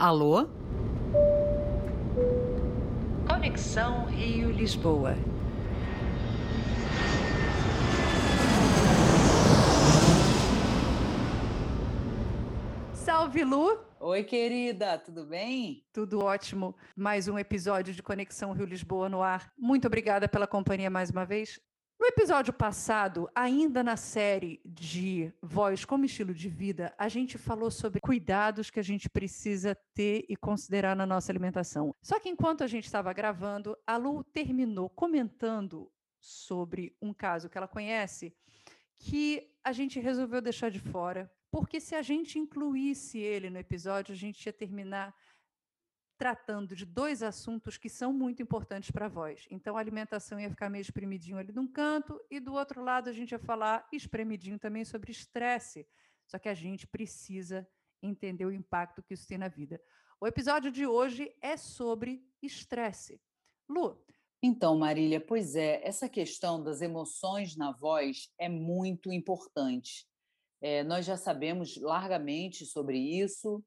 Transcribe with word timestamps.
Alô? 0.00 0.48
Conexão 3.28 4.06
Rio-Lisboa. 4.06 5.14
Salve, 12.94 13.44
Lu! 13.44 13.78
Oi, 14.00 14.24
querida, 14.24 14.96
tudo 14.96 15.26
bem? 15.26 15.84
Tudo 15.92 16.24
ótimo. 16.24 16.74
Mais 16.96 17.28
um 17.28 17.38
episódio 17.38 17.92
de 17.92 18.02
Conexão 18.02 18.52
Rio-Lisboa 18.52 19.10
no 19.10 19.20
ar. 19.20 19.52
Muito 19.58 19.86
obrigada 19.86 20.26
pela 20.26 20.46
companhia 20.46 20.88
mais 20.88 21.10
uma 21.10 21.26
vez. 21.26 21.60
No 22.00 22.06
episódio 22.06 22.50
passado, 22.50 23.28
ainda 23.34 23.84
na 23.84 23.94
série 23.94 24.58
de 24.64 25.30
voz 25.42 25.84
como 25.84 26.06
estilo 26.06 26.32
de 26.32 26.48
vida, 26.48 26.94
a 26.96 27.08
gente 27.08 27.36
falou 27.36 27.70
sobre 27.70 28.00
cuidados 28.00 28.70
que 28.70 28.80
a 28.80 28.82
gente 28.82 29.06
precisa 29.06 29.74
ter 29.92 30.24
e 30.26 30.34
considerar 30.34 30.96
na 30.96 31.04
nossa 31.04 31.30
alimentação. 31.30 31.94
Só 32.00 32.18
que 32.18 32.30
enquanto 32.30 32.64
a 32.64 32.66
gente 32.66 32.86
estava 32.86 33.12
gravando, 33.12 33.76
a 33.86 33.98
Lu 33.98 34.24
terminou 34.24 34.88
comentando 34.88 35.92
sobre 36.18 36.96
um 37.02 37.12
caso 37.12 37.50
que 37.50 37.58
ela 37.58 37.68
conhece 37.68 38.34
que 38.96 39.52
a 39.62 39.70
gente 39.70 40.00
resolveu 40.00 40.40
deixar 40.40 40.70
de 40.70 40.80
fora, 40.80 41.30
porque 41.50 41.78
se 41.80 41.94
a 41.94 42.00
gente 42.00 42.38
incluísse 42.38 43.18
ele 43.18 43.50
no 43.50 43.58
episódio, 43.58 44.14
a 44.14 44.16
gente 44.16 44.46
ia 44.46 44.52
terminar 44.54 45.14
tratando 46.20 46.76
de 46.76 46.84
dois 46.84 47.22
assuntos 47.22 47.78
que 47.78 47.88
são 47.88 48.12
muito 48.12 48.42
importantes 48.42 48.90
para 48.90 49.08
voz. 49.08 49.46
Então, 49.50 49.74
a 49.74 49.80
alimentação 49.80 50.38
ia 50.38 50.50
ficar 50.50 50.68
meio 50.68 50.82
espremidinho 50.82 51.38
ali 51.38 51.50
de 51.50 51.58
um 51.58 51.66
canto, 51.66 52.20
e 52.30 52.38
do 52.38 52.52
outro 52.52 52.84
lado 52.84 53.08
a 53.08 53.12
gente 53.12 53.30
ia 53.30 53.38
falar 53.38 53.88
espremidinho 53.90 54.58
também 54.58 54.84
sobre 54.84 55.10
estresse. 55.10 55.88
Só 56.26 56.38
que 56.38 56.50
a 56.50 56.52
gente 56.52 56.86
precisa 56.86 57.66
entender 58.02 58.44
o 58.44 58.52
impacto 58.52 59.02
que 59.02 59.14
isso 59.14 59.26
tem 59.26 59.38
na 59.38 59.48
vida. 59.48 59.80
O 60.20 60.26
episódio 60.26 60.70
de 60.70 60.86
hoje 60.86 61.34
é 61.40 61.56
sobre 61.56 62.22
estresse. 62.42 63.18
Lu. 63.66 63.98
Então, 64.42 64.76
Marília, 64.76 65.22
pois 65.22 65.56
é, 65.56 65.80
essa 65.82 66.06
questão 66.06 66.62
das 66.62 66.82
emoções 66.82 67.56
na 67.56 67.72
voz 67.72 68.30
é 68.38 68.46
muito 68.46 69.10
importante. 69.10 70.06
É, 70.60 70.84
nós 70.84 71.06
já 71.06 71.16
sabemos 71.16 71.78
largamente 71.78 72.66
sobre 72.66 72.98
isso, 72.98 73.64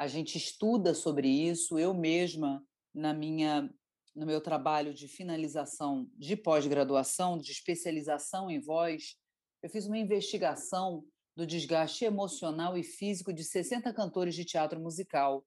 a 0.00 0.06
gente 0.06 0.38
estuda 0.38 0.94
sobre 0.94 1.28
isso. 1.28 1.78
Eu 1.78 1.92
mesma, 1.92 2.64
na 2.94 3.12
minha, 3.12 3.70
no 4.16 4.24
meu 4.24 4.40
trabalho 4.40 4.94
de 4.94 5.06
finalização 5.06 6.10
de 6.16 6.34
pós-graduação, 6.36 7.36
de 7.36 7.52
especialização 7.52 8.50
em 8.50 8.58
voz, 8.58 9.18
eu 9.62 9.68
fiz 9.68 9.84
uma 9.84 9.98
investigação 9.98 11.04
do 11.36 11.46
desgaste 11.46 12.06
emocional 12.06 12.78
e 12.78 12.82
físico 12.82 13.30
de 13.30 13.44
60 13.44 13.92
cantores 13.92 14.34
de 14.34 14.42
teatro 14.42 14.80
musical. 14.80 15.44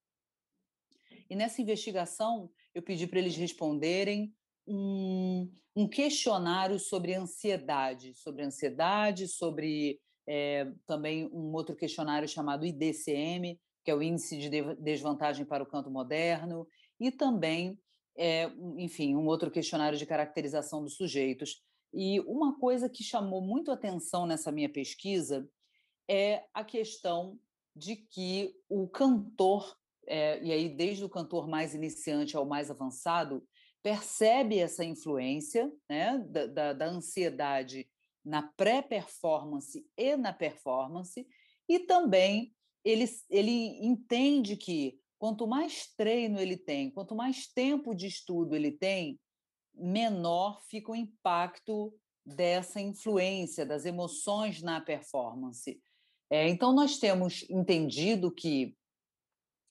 E 1.27 1.35
nessa 1.35 1.59
investigação, 1.59 2.47
eu 2.75 2.83
pedi 2.83 3.07
para 3.07 3.17
eles 3.17 3.35
responderem 3.35 4.31
um, 4.67 5.51
um, 5.75 5.87
questionário 5.87 6.77
sobre 6.77 7.15
ansiedade, 7.15 8.13
sobre 8.13 8.43
ansiedade, 8.43 9.27
sobre 9.27 9.99
é, 10.29 10.71
também 10.85 11.25
um 11.33 11.51
outro 11.53 11.75
questionário 11.75 12.27
chamado 12.27 12.67
IDCM, 12.67 13.59
que 13.83 13.91
é 13.91 13.95
o 13.95 14.01
índice 14.01 14.37
de 14.37 14.49
desvantagem 14.75 15.45
para 15.45 15.63
o 15.63 15.67
canto 15.67 15.89
moderno, 15.91 16.67
e 16.99 17.11
também, 17.11 17.77
é, 18.17 18.49
enfim, 18.77 19.15
um 19.15 19.25
outro 19.25 19.51
questionário 19.51 19.97
de 19.97 20.05
caracterização 20.05 20.83
dos 20.83 20.95
sujeitos. 20.95 21.61
E 21.93 22.19
uma 22.21 22.57
coisa 22.59 22.89
que 22.89 23.03
chamou 23.03 23.41
muito 23.41 23.71
atenção 23.71 24.25
nessa 24.25 24.51
minha 24.51 24.69
pesquisa 24.69 25.47
é 26.09 26.45
a 26.53 26.63
questão 26.63 27.39
de 27.75 27.95
que 27.95 28.55
o 28.69 28.87
cantor, 28.87 29.75
é, 30.07 30.41
e 30.43 30.51
aí 30.51 30.69
desde 30.69 31.03
o 31.03 31.09
cantor 31.09 31.47
mais 31.47 31.73
iniciante 31.73 32.35
ao 32.35 32.45
mais 32.45 32.71
avançado, 32.71 33.45
percebe 33.81 34.59
essa 34.59 34.83
influência 34.83 35.71
né, 35.89 36.17
da, 36.29 36.45
da, 36.47 36.73
da 36.73 36.85
ansiedade 36.85 37.87
na 38.23 38.41
pré-performance 38.41 39.85
e 39.97 40.15
na 40.15 40.31
performance, 40.31 41.27
e 41.67 41.79
também 41.79 42.55
ele, 42.83 43.05
ele 43.29 43.85
entende 43.85 44.55
que 44.55 44.99
quanto 45.17 45.47
mais 45.47 45.87
treino 45.95 46.39
ele 46.39 46.57
tem, 46.57 46.91
quanto 46.91 47.15
mais 47.15 47.47
tempo 47.47 47.95
de 47.95 48.07
estudo 48.07 48.55
ele 48.55 48.71
tem, 48.71 49.19
menor 49.73 50.61
fica 50.69 50.91
o 50.91 50.95
impacto 50.95 51.93
dessa 52.25 52.79
influência 52.79 53.65
das 53.65 53.85
emoções 53.85 54.61
na 54.61 54.79
performance. 54.79 55.81
É, 56.29 56.47
então, 56.47 56.73
nós 56.73 56.97
temos 56.97 57.47
entendido 57.49 58.33
que 58.33 58.75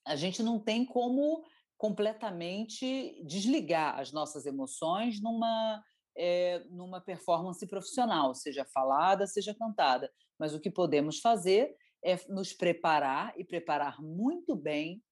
a 0.07 0.17
gente 0.17 0.43
não 0.43 0.59
tem 0.59 0.85
como 0.85 1.45
completamente 1.79 3.21
desligar 3.25 3.99
as 3.99 4.13
nossas 4.13 4.47
emoções 4.47 5.21
numa, 5.21 5.83
é, 6.17 6.65
numa 6.71 7.01
performance 7.01 7.67
profissional, 7.67 8.35
seja 8.35 8.65
falada, 8.67 9.27
seja 9.27 9.55
cantada. 9.55 10.11
Mas 10.39 10.55
o 10.55 10.61
que 10.61 10.71
podemos 10.71 11.19
fazer 11.19 11.75
é 12.05 12.19
nos 12.29 12.53
preparar 12.53 13.33
e 13.39 13.45
preparar 13.45 14.03
muito 14.03 14.57
bem 14.57 15.03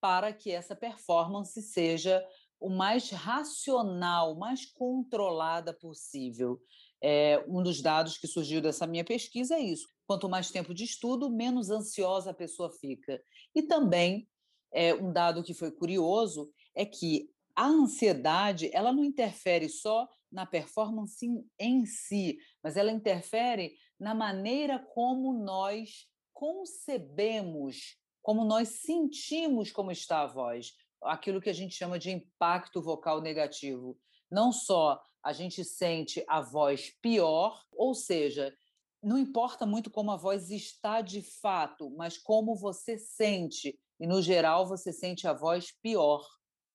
para 0.00 0.32
que 0.32 0.50
essa 0.50 0.74
performance 0.76 1.60
seja 1.60 2.24
o 2.60 2.68
mais 2.68 3.10
racional, 3.10 4.36
mais 4.36 4.66
controlada 4.66 5.72
possível. 5.72 6.60
É, 7.00 7.44
um 7.46 7.62
dos 7.62 7.80
dados 7.80 8.18
que 8.18 8.26
surgiu 8.26 8.60
dessa 8.60 8.86
minha 8.86 9.04
pesquisa 9.04 9.54
é 9.54 9.60
isso. 9.60 9.86
Quanto 10.06 10.28
mais 10.28 10.50
tempo 10.50 10.74
de 10.74 10.84
estudo, 10.84 11.30
menos 11.30 11.70
ansiosa 11.70 12.30
a 12.30 12.34
pessoa 12.34 12.70
fica. 12.70 13.22
E 13.54 13.62
também, 13.62 14.28
é, 14.72 14.94
um 14.94 15.12
dado 15.12 15.42
que 15.42 15.54
foi 15.54 15.70
curioso 15.70 16.50
é 16.74 16.84
que 16.84 17.30
a 17.54 17.66
ansiedade 17.66 18.70
ela 18.72 18.92
não 18.92 19.04
interfere 19.04 19.68
só 19.68 20.08
na 20.30 20.46
performance 20.46 21.26
em 21.58 21.86
si, 21.86 22.38
mas 22.62 22.76
ela 22.76 22.92
interfere 22.92 23.74
na 23.98 24.14
maneira 24.14 24.78
como 24.94 25.32
nós 25.32 26.06
concebemos, 26.38 27.96
como 28.22 28.44
nós 28.44 28.68
sentimos 28.68 29.72
como 29.72 29.90
está 29.90 30.20
a 30.20 30.26
voz, 30.28 30.72
aquilo 31.02 31.40
que 31.40 31.50
a 31.50 31.52
gente 31.52 31.74
chama 31.74 31.98
de 31.98 32.12
impacto 32.12 32.80
vocal 32.80 33.20
negativo. 33.20 33.98
Não 34.30 34.52
só 34.52 35.02
a 35.20 35.32
gente 35.32 35.64
sente 35.64 36.24
a 36.28 36.40
voz 36.40 36.96
pior, 37.02 37.60
ou 37.72 37.92
seja, 37.92 38.56
não 39.02 39.18
importa 39.18 39.66
muito 39.66 39.90
como 39.90 40.12
a 40.12 40.16
voz 40.16 40.48
está 40.52 41.00
de 41.00 41.22
fato, 41.22 41.90
mas 41.96 42.16
como 42.16 42.54
você 42.54 42.96
sente. 42.96 43.76
E, 43.98 44.06
no 44.06 44.22
geral, 44.22 44.64
você 44.64 44.92
sente 44.92 45.26
a 45.26 45.32
voz 45.32 45.72
pior 45.82 46.24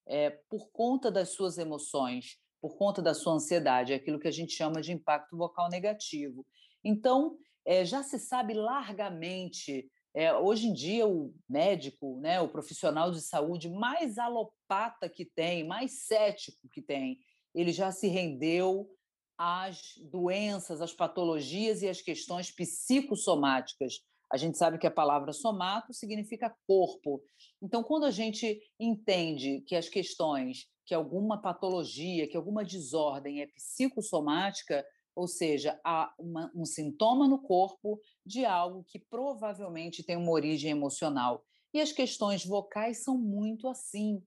é, 0.06 0.30
por 0.50 0.72
conta 0.74 1.10
das 1.10 1.30
suas 1.30 1.58
emoções, 1.58 2.38
por 2.62 2.76
conta 2.76 3.02
da 3.02 3.14
sua 3.14 3.36
ansiedade, 3.36 3.94
é 3.94 3.96
aquilo 3.96 4.20
que 4.20 4.28
a 4.28 4.32
gente 4.32 4.52
chama 4.52 4.82
de 4.82 4.92
impacto 4.92 5.38
vocal 5.38 5.70
negativo. 5.70 6.46
Então, 6.84 7.38
é, 7.66 7.86
já 7.86 8.04
se 8.04 8.20
sabe 8.20 8.54
largamente. 8.54 9.90
É, 10.16 10.34
hoje 10.36 10.68
em 10.68 10.74
dia, 10.74 11.08
o 11.08 11.34
médico, 11.50 12.20
né, 12.20 12.40
o 12.40 12.50
profissional 12.50 13.12
de 13.12 13.22
saúde 13.22 13.70
mais 13.70 14.18
alopata 14.18 15.10
que 15.10 15.26
tem, 15.26 15.64
mais 15.66 16.06
cético 16.06 16.70
que 16.72 16.82
tem, 16.82 17.20
ele 17.54 17.72
já 17.72 17.92
se 17.92 18.08
rendeu 18.08 18.90
às 19.38 19.98
doenças, 19.98 20.82
às 20.82 20.94
patologias 20.94 21.82
e 21.82 21.90
às 21.90 22.02
questões 22.02 22.52
psicossomáticas. 22.52 24.02
A 24.32 24.38
gente 24.38 24.58
sabe 24.58 24.78
que 24.78 24.88
a 24.88 24.92
palavra 24.92 25.32
somato 25.32 25.94
significa 25.94 26.56
corpo. 26.68 27.24
Então, 27.62 27.84
quando 27.84 28.06
a 28.06 28.12
gente 28.12 28.60
entende 28.80 29.62
que 29.62 29.76
as 29.76 29.90
questões, 29.90 30.68
que 30.86 30.94
alguma 30.94 31.42
patologia, 31.42 32.28
que 32.28 32.38
alguma 32.38 32.64
desordem 32.64 33.42
é 33.42 33.48
psicossomática, 33.48 34.86
ou 35.16 35.28
seja, 35.28 35.80
há 35.84 36.14
uma, 36.18 36.52
um 36.56 36.66
sintoma 36.66 37.28
no 37.28 37.40
corpo 37.40 38.00
de 38.26 38.46
algo 38.46 38.84
que 38.84 39.00
provavelmente 39.00 40.04
tem 40.04 40.18
uma 40.18 40.32
origem 40.32 40.72
emocional. 40.72 41.46
E 41.74 41.82
as 41.82 41.92
questões 41.92 42.46
vocais 42.46 43.04
são 43.04 43.18
muito 43.18 43.68
assim. 43.68 44.24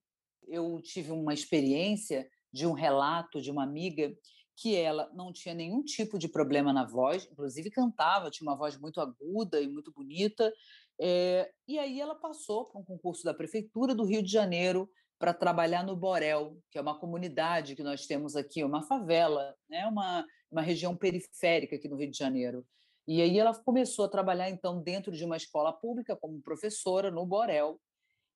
Eu 0.46 0.80
tive 0.82 1.12
uma 1.12 1.34
experiência 1.34 2.28
de 2.52 2.66
um 2.66 2.72
relato 2.72 3.40
de 3.40 3.50
uma 3.50 3.62
amiga 3.62 4.16
que 4.56 4.74
ela 4.74 5.10
não 5.14 5.32
tinha 5.32 5.54
nenhum 5.54 5.82
tipo 5.82 6.18
de 6.18 6.28
problema 6.28 6.72
na 6.72 6.84
voz, 6.84 7.28
inclusive 7.30 7.70
cantava, 7.70 8.30
tinha 8.30 8.48
uma 8.48 8.56
voz 8.56 8.78
muito 8.78 9.00
aguda 9.00 9.60
e 9.60 9.68
muito 9.68 9.92
bonita. 9.92 10.50
É, 10.98 11.50
e 11.68 11.78
aí 11.78 12.00
ela 12.00 12.14
passou 12.14 12.64
para 12.64 12.80
um 12.80 12.84
concurso 12.84 13.22
da 13.22 13.34
Prefeitura 13.34 13.94
do 13.94 14.04
Rio 14.04 14.22
de 14.22 14.32
Janeiro 14.32 14.88
para 15.18 15.32
trabalhar 15.32 15.84
no 15.84 15.96
Borel, 15.96 16.58
que 16.70 16.78
é 16.78 16.80
uma 16.80 16.98
comunidade 16.98 17.74
que 17.74 17.82
nós 17.82 18.06
temos 18.06 18.36
aqui, 18.36 18.62
uma 18.62 18.82
favela, 18.82 19.54
né? 19.68 19.86
uma, 19.86 20.24
uma 20.50 20.62
região 20.62 20.96
periférica 20.96 21.76
aqui 21.76 21.88
no 21.88 21.96
Rio 21.96 22.10
de 22.10 22.18
Janeiro. 22.18 22.66
E 23.08 23.22
aí 23.22 23.38
ela 23.38 23.54
começou 23.54 24.04
a 24.04 24.08
trabalhar, 24.08 24.50
então, 24.50 24.82
dentro 24.82 25.12
de 25.12 25.24
uma 25.24 25.36
escola 25.36 25.72
pública 25.72 26.16
como 26.16 26.42
professora 26.42 27.10
no 27.10 27.24
Borel. 27.24 27.80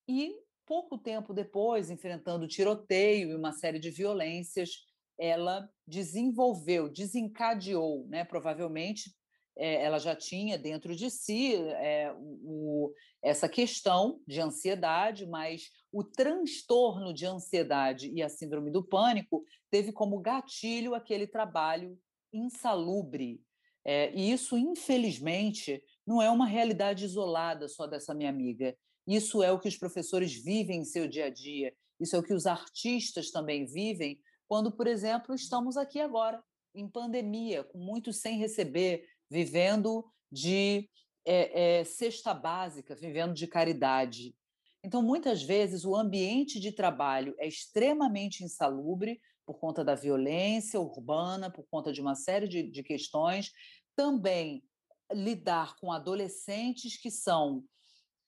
E 0.08 0.34
pouco 0.64 0.96
tempo 0.96 1.34
depois, 1.34 1.90
enfrentando 1.90 2.46
tiroteio 2.46 3.30
e 3.30 3.34
uma 3.34 3.52
série 3.52 3.80
de 3.80 3.90
violências, 3.90 4.86
ela 5.18 5.68
desenvolveu, 5.86 6.88
desencadeou, 6.88 8.06
né, 8.08 8.24
provavelmente 8.24 9.12
é, 9.60 9.84
ela 9.84 9.98
já 9.98 10.16
tinha 10.16 10.58
dentro 10.58 10.96
de 10.96 11.10
si 11.10 11.54
é, 11.54 12.12
o, 12.18 12.92
essa 13.22 13.48
questão 13.48 14.20
de 14.26 14.40
ansiedade, 14.40 15.26
mas 15.26 15.70
o 15.92 16.02
transtorno 16.02 17.12
de 17.12 17.26
ansiedade 17.26 18.10
e 18.10 18.22
a 18.22 18.28
síndrome 18.28 18.70
do 18.70 18.82
pânico 18.82 19.44
teve 19.70 19.92
como 19.92 20.18
gatilho 20.18 20.94
aquele 20.94 21.26
trabalho 21.26 21.98
insalubre. 22.32 23.42
É, 23.84 24.10
e 24.14 24.32
isso, 24.32 24.56
infelizmente, 24.56 25.82
não 26.06 26.22
é 26.22 26.30
uma 26.30 26.46
realidade 26.46 27.04
isolada 27.04 27.68
só 27.68 27.86
dessa 27.86 28.14
minha 28.14 28.30
amiga. 28.30 28.74
Isso 29.06 29.42
é 29.42 29.52
o 29.52 29.58
que 29.58 29.68
os 29.68 29.76
professores 29.76 30.32
vivem 30.32 30.80
em 30.80 30.84
seu 30.84 31.06
dia 31.06 31.26
a 31.26 31.30
dia. 31.30 31.74
Isso 32.00 32.16
é 32.16 32.18
o 32.18 32.22
que 32.22 32.32
os 32.32 32.46
artistas 32.46 33.30
também 33.30 33.66
vivem 33.66 34.18
quando, 34.48 34.72
por 34.72 34.86
exemplo, 34.86 35.34
estamos 35.34 35.76
aqui 35.76 36.00
agora, 36.00 36.42
em 36.74 36.88
pandemia, 36.88 37.62
com 37.62 37.78
muitos 37.78 38.20
sem 38.20 38.38
receber, 38.38 39.04
vivendo 39.30 40.04
de 40.30 40.88
é, 41.24 41.78
é, 41.78 41.84
cesta 41.84 42.34
básica, 42.34 42.94
vivendo 42.94 43.34
de 43.34 43.46
caridade. 43.46 44.34
Então, 44.82 45.02
muitas 45.02 45.42
vezes, 45.42 45.84
o 45.84 45.94
ambiente 45.94 46.58
de 46.58 46.72
trabalho 46.72 47.34
é 47.38 47.46
extremamente 47.46 48.42
insalubre 48.42 49.20
por 49.46 49.58
conta 49.58 49.84
da 49.84 49.94
violência 49.94 50.80
urbana, 50.80 51.50
por 51.50 51.66
conta 51.70 51.92
de 51.92 52.00
uma 52.00 52.14
série 52.14 52.48
de, 52.48 52.62
de 52.70 52.82
questões. 52.82 53.52
Também 53.94 54.64
lidar 55.12 55.76
com 55.76 55.92
adolescentes 55.92 56.96
que 56.96 57.10
são 57.10 57.64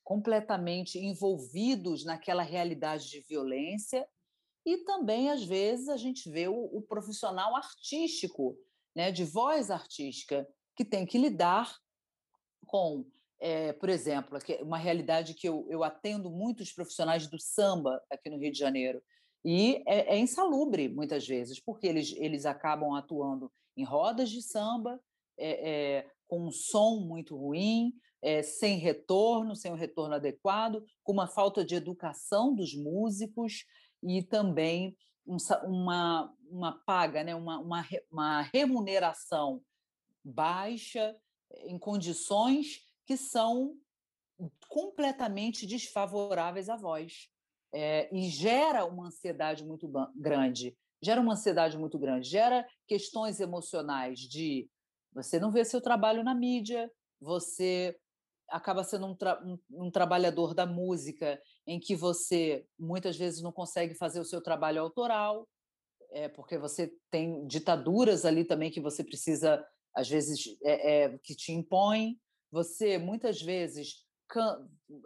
completamente 0.04 0.98
envolvidos 0.98 2.04
naquela 2.04 2.42
realidade 2.42 3.08
de 3.08 3.20
violência 3.20 4.06
e 4.64 4.78
também 4.78 5.30
às 5.30 5.44
vezes 5.44 5.88
a 5.88 5.96
gente 5.96 6.28
vê 6.30 6.48
o, 6.48 6.54
o 6.54 6.82
profissional 6.82 7.56
artístico, 7.56 8.56
né, 8.94 9.10
de 9.10 9.24
voz 9.24 9.70
artística, 9.70 10.46
que 10.76 10.84
tem 10.84 11.04
que 11.04 11.18
lidar 11.18 11.74
com, 12.66 13.04
é, 13.40 13.72
por 13.72 13.88
exemplo, 13.88 14.38
uma 14.60 14.78
realidade 14.78 15.34
que 15.34 15.48
eu, 15.48 15.66
eu 15.68 15.84
atendo 15.84 16.30
muitos 16.30 16.72
profissionais 16.72 17.26
do 17.26 17.38
samba 17.38 18.02
aqui 18.10 18.30
no 18.30 18.38
Rio 18.38 18.52
de 18.52 18.58
Janeiro. 18.58 19.02
E 19.44 19.82
é, 19.86 20.14
é 20.14 20.18
insalubre, 20.18 20.88
muitas 20.88 21.26
vezes, 21.26 21.60
porque 21.60 21.86
eles, 21.86 22.14
eles 22.16 22.46
acabam 22.46 22.94
atuando 22.94 23.50
em 23.76 23.84
rodas 23.84 24.30
de 24.30 24.40
samba, 24.40 25.00
é, 25.36 25.70
é, 25.70 26.10
com 26.28 26.46
um 26.46 26.50
som 26.50 27.00
muito 27.00 27.36
ruim, 27.36 27.92
é, 28.22 28.42
sem 28.42 28.78
retorno, 28.78 29.56
sem 29.56 29.72
um 29.72 29.76
retorno 29.76 30.14
adequado, 30.14 30.84
com 31.02 31.12
uma 31.12 31.26
falta 31.26 31.64
de 31.64 31.74
educação 31.74 32.54
dos 32.54 32.74
músicos 32.74 33.64
e 34.02 34.22
também 34.22 34.96
um, 35.26 35.36
uma, 35.64 36.32
uma 36.48 36.72
paga, 36.86 37.24
né, 37.24 37.34
uma, 37.34 37.58
uma, 37.58 37.84
uma 38.10 38.42
remuneração 38.42 39.60
baixa, 40.24 41.16
em 41.64 41.78
condições 41.78 42.80
que 43.06 43.16
são 43.16 43.76
completamente 44.68 45.66
desfavoráveis 45.66 46.68
à 46.68 46.76
voz. 46.76 47.28
É, 47.74 48.14
e 48.14 48.28
gera 48.28 48.84
uma 48.84 49.06
ansiedade 49.06 49.64
muito 49.64 49.90
grande, 50.14 50.76
gera 51.02 51.20
uma 51.20 51.32
ansiedade 51.32 51.78
muito 51.78 51.98
grande, 51.98 52.28
gera 52.28 52.68
questões 52.86 53.40
emocionais 53.40 54.18
de 54.18 54.68
você 55.14 55.40
não 55.40 55.50
vê 55.50 55.64
seu 55.64 55.80
trabalho 55.80 56.22
na 56.22 56.34
mídia, 56.34 56.90
você 57.20 57.96
acaba 58.48 58.84
sendo 58.84 59.06
um, 59.06 59.14
tra 59.14 59.42
um, 59.42 59.58
um, 59.70 59.90
trabalhador 59.90 60.54
da 60.54 60.66
música 60.66 61.40
em 61.66 61.80
que 61.80 61.96
você 61.96 62.66
muitas 62.78 63.16
vezes 63.16 63.42
não 63.42 63.52
consegue 63.52 63.94
fazer 63.94 64.20
o 64.20 64.24
seu 64.24 64.42
trabalho 64.42 64.82
autoral, 64.82 65.48
é, 66.10 66.28
porque 66.28 66.58
você 66.58 66.92
tem 67.10 67.46
ditaduras 67.46 68.26
ali 68.26 68.44
também 68.44 68.70
que 68.70 68.80
você 68.80 69.02
precisa 69.02 69.64
às 69.94 70.08
vezes 70.08 70.56
é, 70.62 71.04
é, 71.04 71.18
que 71.18 71.34
te 71.34 71.52
impõem. 71.52 72.18
Você 72.50 72.98
muitas 72.98 73.40
vezes 73.40 74.04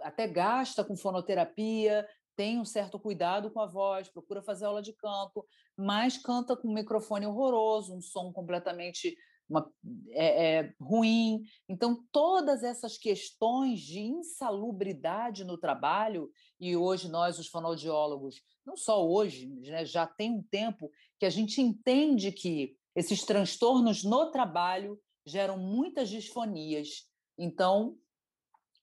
até 0.03 0.27
gasta 0.29 0.85
com 0.85 0.97
fonoterapia, 0.97 2.06
tem 2.37 2.61
um 2.61 2.65
certo 2.65 2.99
cuidado 2.99 3.50
com 3.50 3.61
a 3.61 3.67
voz, 3.67 4.09
procura 4.09 4.43
fazer 4.43 4.67
aula 4.67 4.83
de 4.83 4.93
canto, 4.93 5.44
mas 5.77 6.19
canta 6.19 6.56
com 6.56 6.69
um 6.69 6.75
microfone 6.75 7.27
horroroso, 7.27 7.94
um 7.94 8.00
som 8.00 8.33
completamente 8.33 9.17
uma, 9.49 9.71
é, 10.11 10.59
é, 10.59 10.75
ruim. 10.81 11.43
Então, 11.69 12.05
todas 12.12 12.62
essas 12.62 12.99
questões 12.99 13.81
de 13.81 14.00
insalubridade 14.00 15.44
no 15.44 15.56
trabalho, 15.56 16.31
e 16.61 16.77
hoje 16.77 17.09
nós, 17.09 17.38
os 17.38 17.47
fonoaudiólogos, 17.47 18.43
não 18.65 18.77
só 18.77 19.06
hoje, 19.06 19.47
né, 19.47 19.85
já 19.85 20.06
tem 20.06 20.33
um 20.33 20.43
tempo 20.43 20.91
que 21.19 21.27
a 21.27 21.31
gente 21.31 21.61
entende 21.61 22.33
que 22.33 22.77
esses 22.96 23.25
transtornos 23.25 24.02
no 24.02 24.31
trabalho 24.31 24.98
geram 25.25 25.58
muitas 25.58 26.08
disfonias. 26.08 27.08
Então, 27.38 27.98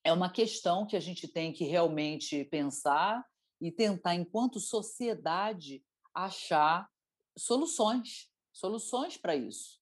é 0.04 0.14
uma 0.14 0.32
questão 0.32 0.86
que 0.86 0.96
a 0.96 1.00
gente 1.00 1.28
tem 1.28 1.52
que 1.52 1.64
realmente 1.64 2.46
pensar 2.46 3.26
e 3.60 3.72
tentar, 3.72 4.14
enquanto 4.14 4.60
sociedade, 4.60 5.84
achar 6.14 6.88
soluções, 7.36 8.32
soluções 8.52 9.18
para 9.18 9.36
isso. 9.36 9.82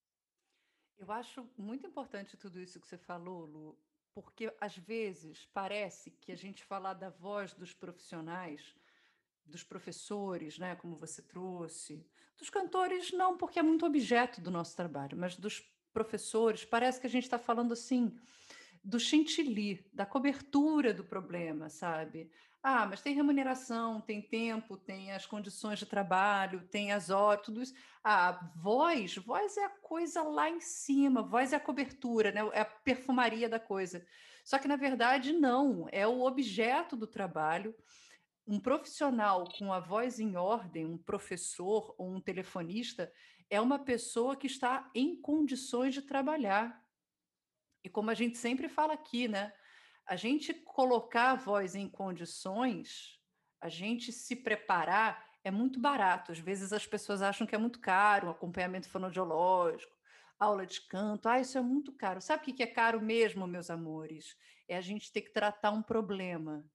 Eu 0.97 1.11
acho 1.11 1.45
muito 1.57 1.85
importante 1.85 2.37
tudo 2.37 2.59
isso 2.59 2.79
que 2.79 2.87
você 2.87 2.97
falou, 2.97 3.45
Lu, 3.45 3.77
porque 4.13 4.55
às 4.61 4.77
vezes 4.77 5.49
parece 5.53 6.11
que 6.11 6.31
a 6.31 6.37
gente 6.37 6.63
falar 6.63 6.93
da 6.93 7.09
voz 7.09 7.53
dos 7.53 7.73
profissionais 7.73 8.73
dos 9.45 9.63
professores, 9.63 10.57
né, 10.57 10.75
como 10.75 10.95
você 10.95 11.21
trouxe, 11.21 12.05
dos 12.41 12.49
cantores 12.49 13.11
não, 13.13 13.37
porque 13.37 13.59
é 13.59 13.63
muito 13.63 13.85
objeto 13.85 14.41
do 14.41 14.49
nosso 14.49 14.75
trabalho, 14.75 15.15
mas 15.15 15.35
dos 15.35 15.63
professores, 15.93 16.65
parece 16.65 16.99
que 16.99 17.05
a 17.05 17.09
gente 17.09 17.23
está 17.23 17.37
falando 17.37 17.71
assim 17.71 18.11
do 18.83 18.99
chantilly, 18.99 19.87
da 19.93 20.07
cobertura 20.07 20.91
do 20.91 21.03
problema, 21.03 21.69
sabe? 21.69 22.31
Ah, 22.63 22.87
mas 22.87 22.99
tem 22.99 23.13
remuneração, 23.13 24.01
tem 24.01 24.23
tempo, 24.23 24.75
tem 24.75 25.11
as 25.11 25.27
condições 25.27 25.77
de 25.77 25.85
trabalho, 25.85 26.67
tem 26.71 26.91
as 26.91 27.11
horas, 27.11 27.45
tudo 27.45 27.61
isso. 27.61 27.75
Ah, 28.03 28.51
voz, 28.55 29.17
voz 29.17 29.55
é 29.57 29.65
a 29.65 29.69
coisa 29.69 30.23
lá 30.23 30.49
em 30.49 30.59
cima, 30.59 31.21
voz 31.21 31.53
é 31.53 31.57
a 31.57 31.59
cobertura, 31.59 32.31
né? 32.31 32.41
é 32.53 32.61
a 32.61 32.65
perfumaria 32.65 33.47
da 33.47 33.59
coisa. 33.59 34.03
Só 34.43 34.57
que, 34.57 34.67
na 34.67 34.75
verdade, 34.75 35.31
não, 35.31 35.87
é 35.91 36.07
o 36.07 36.21
objeto 36.21 36.95
do 36.95 37.05
trabalho 37.05 37.75
um 38.51 38.59
profissional 38.59 39.49
com 39.57 39.71
a 39.71 39.79
voz 39.79 40.19
em 40.19 40.35
ordem, 40.35 40.85
um 40.85 40.97
professor 40.97 41.95
ou 41.97 42.09
um 42.09 42.19
telefonista, 42.19 43.09
é 43.49 43.61
uma 43.61 43.79
pessoa 43.79 44.35
que 44.35 44.45
está 44.45 44.91
em 44.93 45.15
condições 45.21 45.93
de 45.93 46.01
trabalhar. 46.01 46.85
E 47.81 47.89
como 47.89 48.09
a 48.09 48.13
gente 48.13 48.37
sempre 48.37 48.67
fala 48.67 48.93
aqui, 48.93 49.29
né? 49.29 49.53
A 50.05 50.17
gente 50.17 50.53
colocar 50.53 51.31
a 51.31 51.35
voz 51.35 51.75
em 51.75 51.87
condições, 51.87 53.17
a 53.61 53.69
gente 53.69 54.11
se 54.11 54.35
preparar 54.35 55.25
é 55.45 55.49
muito 55.49 55.79
barato. 55.79 56.33
Às 56.33 56.39
vezes 56.39 56.73
as 56.73 56.85
pessoas 56.85 57.21
acham 57.21 57.47
que 57.47 57.55
é 57.55 57.57
muito 57.57 57.79
caro, 57.79 58.27
um 58.27 58.31
acompanhamento 58.31 58.89
fonoaudiológico, 58.89 59.95
aula 60.37 60.65
de 60.65 60.81
canto. 60.81 61.29
Ah, 61.29 61.39
isso 61.39 61.57
é 61.57 61.61
muito 61.61 61.93
caro. 61.93 62.19
Sabe 62.19 62.51
o 62.51 62.53
que 62.53 62.61
é 62.61 62.67
caro 62.67 62.99
mesmo, 62.99 63.47
meus 63.47 63.69
amores? 63.69 64.35
É 64.67 64.75
a 64.75 64.81
gente 64.81 65.09
ter 65.09 65.21
que 65.21 65.31
tratar 65.31 65.71
um 65.71 65.81
problema 65.81 66.69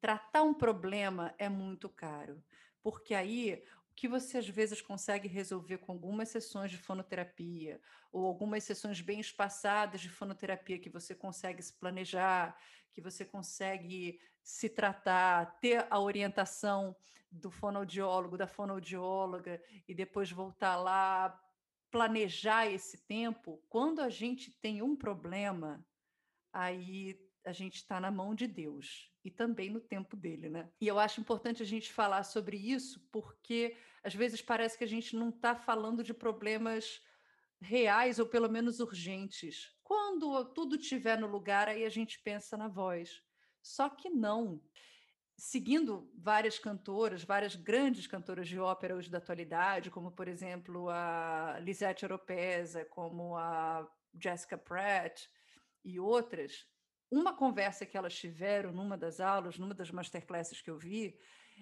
tratar 0.00 0.42
um 0.42 0.54
problema 0.54 1.34
é 1.38 1.48
muito 1.48 1.88
caro, 1.88 2.42
porque 2.82 3.14
aí 3.14 3.62
o 3.90 3.94
que 3.94 4.08
você 4.08 4.38
às 4.38 4.48
vezes 4.48 4.80
consegue 4.80 5.28
resolver 5.28 5.78
com 5.78 5.92
algumas 5.92 6.30
sessões 6.30 6.70
de 6.70 6.78
fonoterapia 6.78 7.80
ou 8.10 8.26
algumas 8.26 8.64
sessões 8.64 9.00
bem 9.00 9.20
espaçadas 9.20 10.00
de 10.00 10.08
fonoterapia 10.08 10.78
que 10.78 10.88
você 10.88 11.14
consegue 11.14 11.62
se 11.62 11.74
planejar, 11.74 12.58
que 12.92 13.00
você 13.00 13.24
consegue 13.24 14.20
se 14.42 14.68
tratar, 14.68 15.58
ter 15.60 15.86
a 15.90 16.00
orientação 16.00 16.96
do 17.30 17.50
fonoaudiólogo, 17.50 18.38
da 18.38 18.46
fonoaudióloga 18.46 19.62
e 19.86 19.94
depois 19.94 20.30
voltar 20.30 20.76
lá, 20.76 21.38
planejar 21.90 22.66
esse 22.66 22.98
tempo. 23.06 23.62
Quando 23.68 24.00
a 24.00 24.08
gente 24.08 24.50
tem 24.50 24.80
um 24.80 24.96
problema, 24.96 25.84
aí 26.52 27.20
a 27.44 27.52
gente 27.52 27.76
está 27.76 28.00
na 28.00 28.10
mão 28.10 28.34
de 28.34 28.46
Deus 28.46 29.09
e 29.24 29.30
também 29.30 29.70
no 29.70 29.80
tempo 29.80 30.16
dele, 30.16 30.48
né? 30.48 30.70
E 30.80 30.86
eu 30.86 30.98
acho 30.98 31.20
importante 31.20 31.62
a 31.62 31.66
gente 31.66 31.92
falar 31.92 32.22
sobre 32.22 32.56
isso 32.56 33.00
porque 33.12 33.76
às 34.02 34.14
vezes 34.14 34.40
parece 34.40 34.78
que 34.78 34.84
a 34.84 34.88
gente 34.88 35.14
não 35.14 35.28
está 35.28 35.54
falando 35.54 36.02
de 36.02 36.14
problemas 36.14 37.02
reais 37.60 38.18
ou 38.18 38.26
pelo 38.26 38.48
menos 38.48 38.80
urgentes. 38.80 39.74
Quando 39.82 40.44
tudo 40.54 40.76
estiver 40.76 41.18
no 41.18 41.26
lugar, 41.26 41.68
aí 41.68 41.84
a 41.84 41.90
gente 41.90 42.20
pensa 42.20 42.56
na 42.56 42.68
voz. 42.68 43.22
Só 43.62 43.88
que 43.90 44.08
não. 44.08 44.62
Seguindo 45.36 46.10
várias 46.14 46.58
cantoras, 46.58 47.24
várias 47.24 47.54
grandes 47.54 48.06
cantoras 48.06 48.48
de 48.48 48.58
ópera 48.58 48.94
hoje 48.94 49.10
da 49.10 49.18
atualidade, 49.18 49.90
como 49.90 50.12
por 50.12 50.28
exemplo 50.28 50.88
a 50.90 51.58
Lisette 51.60 52.04
Oropesa, 52.04 52.84
como 52.84 53.36
a 53.36 53.90
Jessica 54.18 54.58
Pratt 54.58 55.28
e 55.84 55.98
outras, 55.98 56.66
uma 57.10 57.34
conversa 57.34 57.84
que 57.84 57.96
elas 57.96 58.14
tiveram 58.14 58.72
numa 58.72 58.96
das 58.96 59.20
aulas, 59.20 59.58
numa 59.58 59.74
das 59.74 59.90
masterclasses 59.90 60.60
que 60.60 60.70
eu 60.70 60.78
vi, 60.78 61.18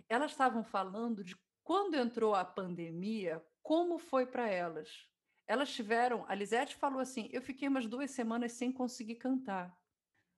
elas 0.09 0.33
estavam 0.33 0.63
falando 0.63 1.25
de 1.25 1.37
quando 1.63 1.97
entrou 1.97 2.35
a 2.35 2.45
pandemia, 2.45 3.43
como 3.63 3.99
foi 3.99 4.27
para 4.27 4.49
elas. 4.49 5.07
elas 5.47 5.73
tiveram. 5.73 6.25
A 6.29 6.35
Lisete 6.35 6.77
falou 6.77 7.01
assim: 7.01 7.29
eu 7.33 7.41
fiquei 7.41 7.69
umas 7.69 7.87
duas 7.87 8.11
semanas 8.11 8.53
sem 8.53 8.71
conseguir 8.71 9.17
cantar. 9.17 9.75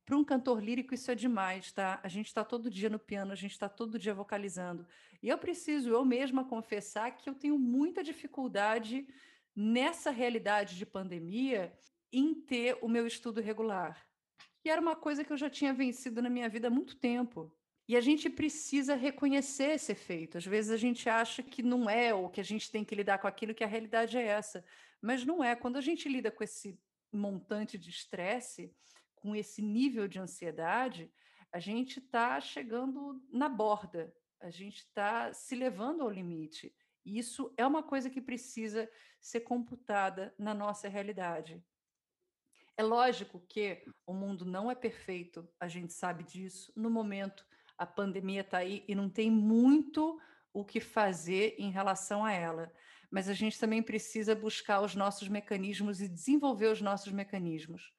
Para 0.05 0.17
um 0.17 0.25
cantor 0.25 0.63
lírico, 0.63 0.95
isso 0.95 1.11
é 1.11 1.15
demais, 1.15 1.71
tá? 1.73 2.01
A 2.03 2.09
gente 2.09 2.27
está 2.27 2.45
todo 2.45 2.71
dia 2.71 2.89
no 2.89 2.99
piano, 2.99 3.33
a 3.33 3.37
gente 3.37 3.53
está 3.53 3.69
todo 3.69 3.99
dia 3.99 4.15
vocalizando. 4.15 4.87
E 5.23 5.29
eu 5.29 5.39
preciso, 5.39 5.91
eu 5.91 6.05
mesma, 6.05 6.45
confessar 6.45 7.13
que 7.13 7.29
eu 7.29 7.35
tenho 7.35 7.59
muita 7.59 8.03
dificuldade 8.03 9.07
nessa 9.55 10.11
realidade 10.11 10.77
de 10.77 10.87
pandemia 10.87 11.73
em 12.13 12.35
ter 12.35 12.77
o 12.83 12.89
meu 12.89 13.07
estudo 13.07 13.41
regular, 13.41 14.05
que 14.61 14.69
era 14.69 14.81
uma 14.81 14.95
coisa 14.95 15.25
que 15.25 15.33
eu 15.33 15.37
já 15.37 15.49
tinha 15.49 15.73
vencido 15.73 16.21
na 16.21 16.29
minha 16.29 16.49
vida 16.49 16.69
há 16.69 16.71
muito 16.71 16.97
tempo. 16.97 17.53
E 17.89 17.97
a 17.97 18.01
gente 18.01 18.31
precisa 18.31 18.95
reconhecer 18.95 19.73
esse 19.73 19.93
efeito. 19.93 20.39
Às 20.39 20.47
vezes 20.47 20.71
a 20.71 20.77
gente 20.77 21.09
acha 21.09 21.43
que 21.43 21.63
não 21.63 21.91
é, 21.91 22.15
ou 22.15 22.29
que 22.29 22.41
a 22.41 22.45
gente 22.45 22.71
tem 22.71 22.85
que 22.85 22.95
lidar 22.95 23.19
com 23.19 23.27
aquilo, 23.27 23.55
que 23.55 23.65
a 23.65 23.67
realidade 23.67 24.17
é 24.17 24.25
essa. 24.25 24.65
Mas 25.01 25.25
não 25.25 25.43
é. 25.43 25.57
Quando 25.57 25.77
a 25.77 25.81
gente 25.81 26.09
lida 26.09 26.31
com 26.31 26.45
esse 26.45 26.79
montante 27.13 27.77
de 27.77 27.91
estresse, 27.91 28.73
com 29.17 29.35
esse 29.35 29.61
nível 29.61 30.07
de 30.07 30.21
ansiedade, 30.21 31.11
a 31.53 31.59
gente 31.59 31.99
está 31.99 32.41
chegando 32.41 33.21
na 33.33 33.49
borda, 33.49 34.15
a 34.41 34.51
gente 34.51 34.79
está 34.79 35.33
se 35.33 35.55
levando 35.55 36.03
ao 36.03 36.11
limite. 36.11 36.73
E 37.05 37.19
isso 37.19 37.53
é 37.57 37.67
uma 37.67 37.83
coisa 37.83 38.09
que 38.09 38.21
precisa 38.21 38.89
ser 39.21 39.41
computada 39.41 40.35
na 40.39 40.55
nossa 40.55 40.89
realidade. 40.89 41.63
É 42.81 42.83
lógico 42.83 43.45
que 43.47 43.85
o 44.07 44.15
mundo 44.15 44.47
não 44.47 44.71
é 44.71 44.75
perfeito, 44.75 45.47
a 45.61 45.69
gente 45.69 45.93
sabe 45.93 46.25
disso. 46.25 46.73
No 46.75 46.89
momento, 46.89 47.45
a 47.77 47.85
pandemia 47.85 48.41
está 48.41 48.57
aí 48.57 48.87
e 48.89 48.95
não 48.95 49.11
tem 49.11 49.31
muito 49.31 50.19
o 50.51 50.65
que 50.65 50.81
fazer 50.81 51.57
em 51.59 51.71
relação 51.71 52.25
a 52.25 52.33
ela. 52.33 52.73
Mas 53.11 53.29
a 53.29 53.35
gente 53.35 53.59
também 53.59 53.83
precisa 53.83 54.35
buscar 54.35 54.81
os 54.81 54.95
nossos 54.95 55.29
mecanismos 55.29 56.01
e 56.01 56.09
desenvolver 56.09 56.69
os 56.69 56.81
nossos 56.81 57.13
mecanismos, 57.13 57.93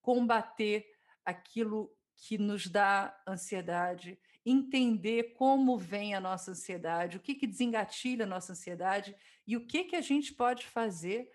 combater 0.00 0.86
aquilo 1.26 1.94
que 2.16 2.38
nos 2.38 2.66
dá 2.66 3.14
ansiedade, 3.28 4.18
entender 4.46 5.34
como 5.34 5.76
vem 5.76 6.14
a 6.14 6.20
nossa 6.22 6.52
ansiedade, 6.52 7.18
o 7.18 7.20
que, 7.20 7.34
que 7.34 7.46
desengatilha 7.46 8.24
a 8.24 8.28
nossa 8.28 8.52
ansiedade 8.52 9.14
e 9.46 9.58
o 9.58 9.66
que, 9.66 9.84
que 9.84 9.96
a 9.96 10.00
gente 10.00 10.32
pode 10.32 10.64
fazer 10.64 11.30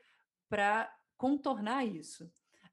para 0.50 0.92
contornar 1.16 1.86
isso. 1.86 2.28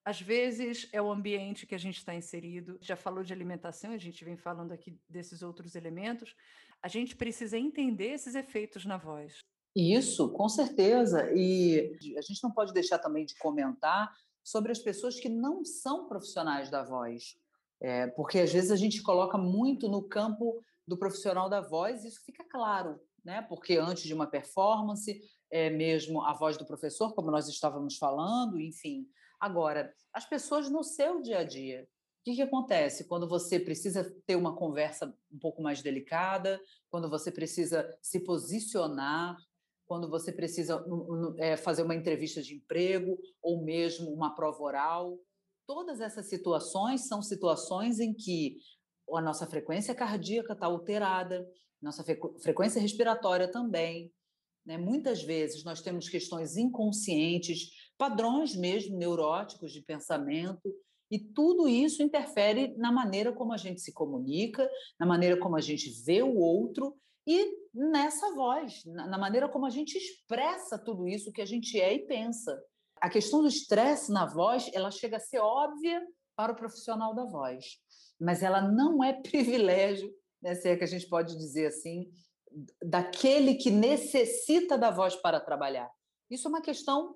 Às 0.05 0.21
vezes 0.21 0.89
é 0.93 1.01
o 1.01 1.11
ambiente 1.11 1.67
que 1.67 1.75
a 1.75 1.79
gente 1.79 1.97
está 1.97 2.15
inserido. 2.15 2.79
Já 2.81 2.95
falou 2.95 3.25
de 3.25 3.33
alimentação, 3.33 3.93
a 3.93 3.99
gente 3.99 4.25
vem 4.25 4.37
falando 4.37 4.73
aqui 4.73 4.99
desses 5.09 5.43
outros 5.43 5.75
elementos. 5.75 6.35
A 6.83 6.89
gente 6.89 7.17
precisa 7.17 7.57
entender 7.57 8.11
esses 8.13 8.35
efeitos 8.35 8.85
na 8.85 8.99
voz. 8.99 9.39
Isso, 9.75 10.31
com 10.33 10.49
certeza. 10.49 11.33
E 11.35 11.97
a 12.17 12.21
gente 12.21 12.43
não 12.43 12.53
pode 12.53 12.73
deixar 12.75 12.99
também 12.99 13.25
de 13.25 13.35
comentar 13.37 14.15
sobre 14.43 14.71
as 14.71 14.79
pessoas 14.79 15.19
que 15.19 15.29
não 15.29 15.65
são 15.65 16.07
profissionais 16.07 16.71
da 16.71 16.85
voz. 16.85 17.37
É, 17.81 18.07
porque 18.09 18.39
às 18.39 18.53
vezes 18.53 18.71
a 18.71 18.77
gente 18.77 19.03
coloca 19.03 19.39
muito 19.39 19.89
no 19.89 20.03
campo 20.03 20.63
do 20.87 20.99
profissional 20.99 21.49
da 21.49 21.61
voz, 21.61 22.05
isso 22.05 22.23
fica 22.25 22.45
claro, 22.45 23.01
né? 23.25 23.43
Porque 23.43 23.77
antes 23.79 24.05
de 24.05 24.15
uma 24.15 24.27
performance, 24.27 25.19
é 25.51 25.71
mesmo 25.71 26.23
a 26.23 26.35
voz 26.35 26.57
do 26.59 26.67
professor, 26.67 27.15
como 27.15 27.31
nós 27.31 27.49
estávamos 27.49 27.97
falando, 27.97 28.61
enfim, 28.61 29.07
Agora, 29.45 29.93
as 30.11 30.25
pessoas 30.25 30.71
no 30.71 30.83
seu 30.83 31.21
dia 31.21 31.41
a 31.41 31.45
dia, 31.45 31.83
o 31.83 32.25
que, 32.25 32.37
que 32.37 32.41
acontece 32.41 33.07
quando 33.07 33.29
você 33.29 33.61
precisa 33.61 34.11
ter 34.27 34.37
uma 34.37 34.57
conversa 34.57 35.15
um 35.31 35.39
pouco 35.39 35.61
mais 35.61 35.83
delicada, 35.83 36.59
quando 36.91 37.11
você 37.11 37.31
precisa 37.31 37.87
se 38.01 38.21
posicionar, 38.21 39.37
quando 39.87 40.09
você 40.09 40.33
precisa 40.33 40.83
é, 41.37 41.59
fazer 41.59 41.83
uma 41.83 41.95
entrevista 41.95 42.41
de 42.41 42.55
emprego 42.55 43.19
ou 43.43 43.63
mesmo 43.63 44.11
uma 44.11 44.35
prova 44.35 44.63
oral? 44.63 45.19
Todas 45.67 46.01
essas 46.01 46.27
situações 46.31 47.07
são 47.07 47.21
situações 47.21 48.01
em 48.01 48.15
que 48.15 48.57
a 49.13 49.21
nossa 49.21 49.47
frequência 49.47 49.95
cardíaca 49.95 50.55
está 50.55 50.65
alterada, 50.65 51.47
nossa 51.83 52.03
frequência 52.43 52.81
respiratória 52.81 53.47
também. 53.51 54.11
Né? 54.65 54.79
Muitas 54.79 55.23
vezes 55.23 55.65
nós 55.65 55.83
temos 55.83 56.09
questões 56.09 56.57
inconscientes, 56.57 57.84
padrões 57.99 58.55
mesmo 58.57 58.97
neuróticos 58.97 59.73
de 59.73 59.83
pensamento, 59.83 60.75
e 61.11 61.19
tudo 61.19 61.69
isso 61.69 62.03
interfere 62.03 62.75
na 62.77 62.91
maneira 62.91 63.33
como 63.33 63.53
a 63.53 63.57
gente 63.57 63.81
se 63.81 63.93
comunica, 63.93 64.69
na 64.99 65.07
maneira 65.07 65.39
como 65.39 65.57
a 65.57 65.61
gente 65.61 65.91
vê 66.05 66.23
o 66.23 66.37
outro 66.37 66.97
e 67.27 67.57
nessa 67.73 68.35
voz, 68.35 68.83
na 68.85 69.19
maneira 69.19 69.49
como 69.49 69.65
a 69.67 69.71
gente 69.71 69.97
expressa 69.97 70.79
tudo 70.79 71.09
isso 71.09 71.33
que 71.33 71.41
a 71.41 71.47
gente 71.47 71.81
é 71.81 71.95
e 71.95 72.07
pensa. 72.07 72.61
A 73.01 73.09
questão 73.09 73.43
do 73.43 73.49
estresse 73.49 74.13
na 74.13 74.27
voz, 74.27 74.71
ela 74.75 74.91
chega 74.91 75.17
a 75.17 75.21
ser 75.21 75.39
óbvia 75.39 76.03
para 76.37 76.53
o 76.53 76.57
profissional 76.57 77.15
da 77.15 77.25
voz, 77.25 77.65
mas 78.21 78.43
ela 78.43 78.61
não 78.61 79.03
é 79.03 79.13
privilégio, 79.23 80.13
né, 80.43 80.55
se 80.55 80.69
é 80.69 80.77
que 80.77 80.85
a 80.85 80.89
gente 80.89 81.09
pode 81.09 81.37
dizer 81.37 81.67
assim, 81.67 82.11
daquele 82.83 83.55
que 83.55 83.71
necessita 83.71 84.77
da 84.77 84.91
voz 84.91 85.17
para 85.17 85.41
trabalhar. 85.41 85.91
Isso 86.31 86.47
é 86.47 86.51
uma 86.51 86.63
questão 86.63 87.15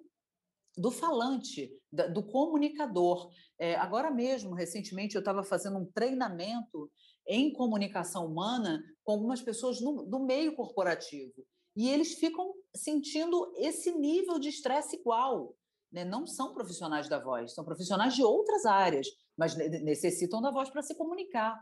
do 0.79 0.91
falante, 0.91 1.71
do 2.13 2.23
comunicador. 2.23 3.31
É, 3.59 3.75
agora 3.77 4.11
mesmo, 4.11 4.55
recentemente, 4.55 5.15
eu 5.15 5.21
estava 5.21 5.43
fazendo 5.43 5.79
um 5.79 5.87
treinamento 5.87 6.91
em 7.27 7.53
comunicação 7.53 8.27
humana 8.27 8.83
com 9.05 9.13
algumas 9.13 9.43
pessoas 9.43 9.81
no, 9.81 10.05
do 10.05 10.21
meio 10.21 10.55
corporativo. 10.55 11.45
E 11.77 11.89
eles 11.89 12.15
ficam 12.15 12.55
sentindo 12.75 13.53
esse 13.57 13.93
nível 13.93 14.39
de 14.39 14.49
estresse 14.49 14.97
igual. 14.97 15.55
Né? 15.93 16.05
Não 16.05 16.27
são 16.27 16.55
profissionais 16.55 17.09
da 17.09 17.23
voz, 17.23 17.55
são 17.55 17.65
profissionais 17.65 18.15
de 18.15 18.23
outras 18.23 18.65
áreas, 18.65 19.07
mas 19.37 19.57
necessitam 19.57 20.41
da 20.41 20.51
voz 20.51 20.71
para 20.71 20.83
se 20.83 20.95
comunicar, 20.97 21.59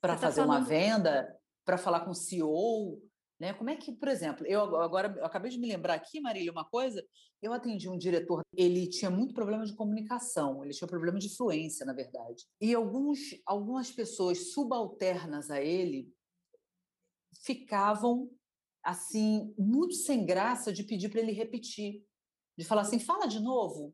para 0.00 0.14
tá 0.14 0.20
fazer 0.20 0.42
falando... 0.42 0.58
uma 0.58 0.64
venda, 0.66 1.36
para 1.64 1.78
falar 1.78 2.00
com 2.00 2.10
o 2.10 2.14
CEO, 2.14 3.00
né? 3.42 3.52
Como 3.52 3.68
é 3.68 3.74
que, 3.74 3.90
por 3.90 4.06
exemplo, 4.06 4.46
eu 4.46 4.76
agora 4.76 5.12
eu 5.18 5.24
acabei 5.24 5.50
de 5.50 5.58
me 5.58 5.66
lembrar 5.66 5.94
aqui, 5.94 6.20
Marília, 6.20 6.52
uma 6.52 6.64
coisa, 6.64 7.04
eu 7.42 7.52
atendi 7.52 7.88
um 7.88 7.98
diretor, 7.98 8.40
ele 8.54 8.86
tinha 8.86 9.10
muito 9.10 9.34
problema 9.34 9.66
de 9.66 9.74
comunicação, 9.74 10.62
ele 10.62 10.72
tinha 10.72 10.86
problema 10.86 11.18
de 11.18 11.28
fluência, 11.36 11.84
na 11.84 11.92
verdade. 11.92 12.46
E 12.60 12.72
alguns, 12.72 13.18
algumas 13.44 13.90
pessoas 13.90 14.52
subalternas 14.52 15.50
a 15.50 15.60
ele 15.60 16.08
ficavam 17.44 18.30
assim 18.80 19.52
muito 19.58 19.94
sem 19.94 20.24
graça 20.24 20.72
de 20.72 20.84
pedir 20.84 21.08
para 21.08 21.20
ele 21.20 21.32
repetir, 21.32 22.04
de 22.56 22.64
falar 22.64 22.82
assim, 22.82 23.00
fala 23.00 23.26
de 23.26 23.40
novo 23.40 23.92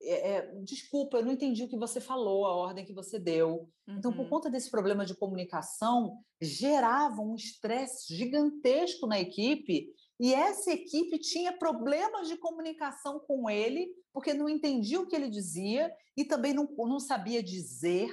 é, 0.00 0.30
é, 0.30 0.54
desculpa, 0.62 1.18
eu 1.18 1.24
não 1.24 1.32
entendi 1.32 1.64
o 1.64 1.68
que 1.68 1.76
você 1.76 2.00
falou, 2.00 2.46
a 2.46 2.54
ordem 2.54 2.84
que 2.84 2.92
você 2.92 3.18
deu. 3.18 3.68
Uhum. 3.86 3.96
Então, 3.96 4.12
por 4.12 4.22
uhum. 4.22 4.28
conta 4.28 4.50
desse 4.50 4.70
problema 4.70 5.04
de 5.04 5.16
comunicação, 5.16 6.18
gerava 6.40 7.20
um 7.20 7.34
estresse 7.34 8.14
gigantesco 8.14 9.06
na 9.06 9.18
equipe 9.18 9.92
e 10.20 10.34
essa 10.34 10.72
equipe 10.72 11.18
tinha 11.18 11.56
problemas 11.56 12.28
de 12.28 12.36
comunicação 12.36 13.20
com 13.20 13.48
ele, 13.48 13.88
porque 14.12 14.34
não 14.34 14.48
entendia 14.48 15.00
o 15.00 15.06
que 15.06 15.14
ele 15.14 15.28
dizia 15.28 15.92
e 16.16 16.24
também 16.24 16.52
não, 16.52 16.68
não 16.76 16.98
sabia 16.98 17.42
dizer. 17.42 18.10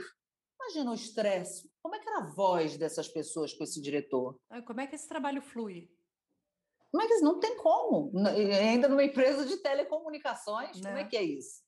Imagina 0.61 0.91
o 0.91 0.95
estresse. 0.95 1.69
Como 1.81 1.95
é 1.95 1.99
que 1.99 2.09
era 2.09 2.19
a 2.19 2.33
voz 2.33 2.77
dessas 2.77 3.07
pessoas 3.07 3.53
com 3.53 3.63
esse 3.63 3.81
diretor? 3.81 4.39
Como 4.65 4.81
é 4.81 4.87
que 4.87 4.95
esse 4.95 5.07
trabalho 5.07 5.41
flui? 5.41 5.89
Como 6.91 7.03
é 7.03 7.07
que 7.07 7.19
não 7.19 7.39
tem 7.39 7.57
como? 7.57 8.11
Ainda 8.61 8.87
numa 8.87 9.03
empresa 9.03 9.45
de 9.45 9.57
telecomunicações, 9.57 10.77
como 10.77 10.87
é 10.87 11.03
né? 11.03 11.09
que 11.09 11.17
é 11.17 11.23
isso? 11.23 11.64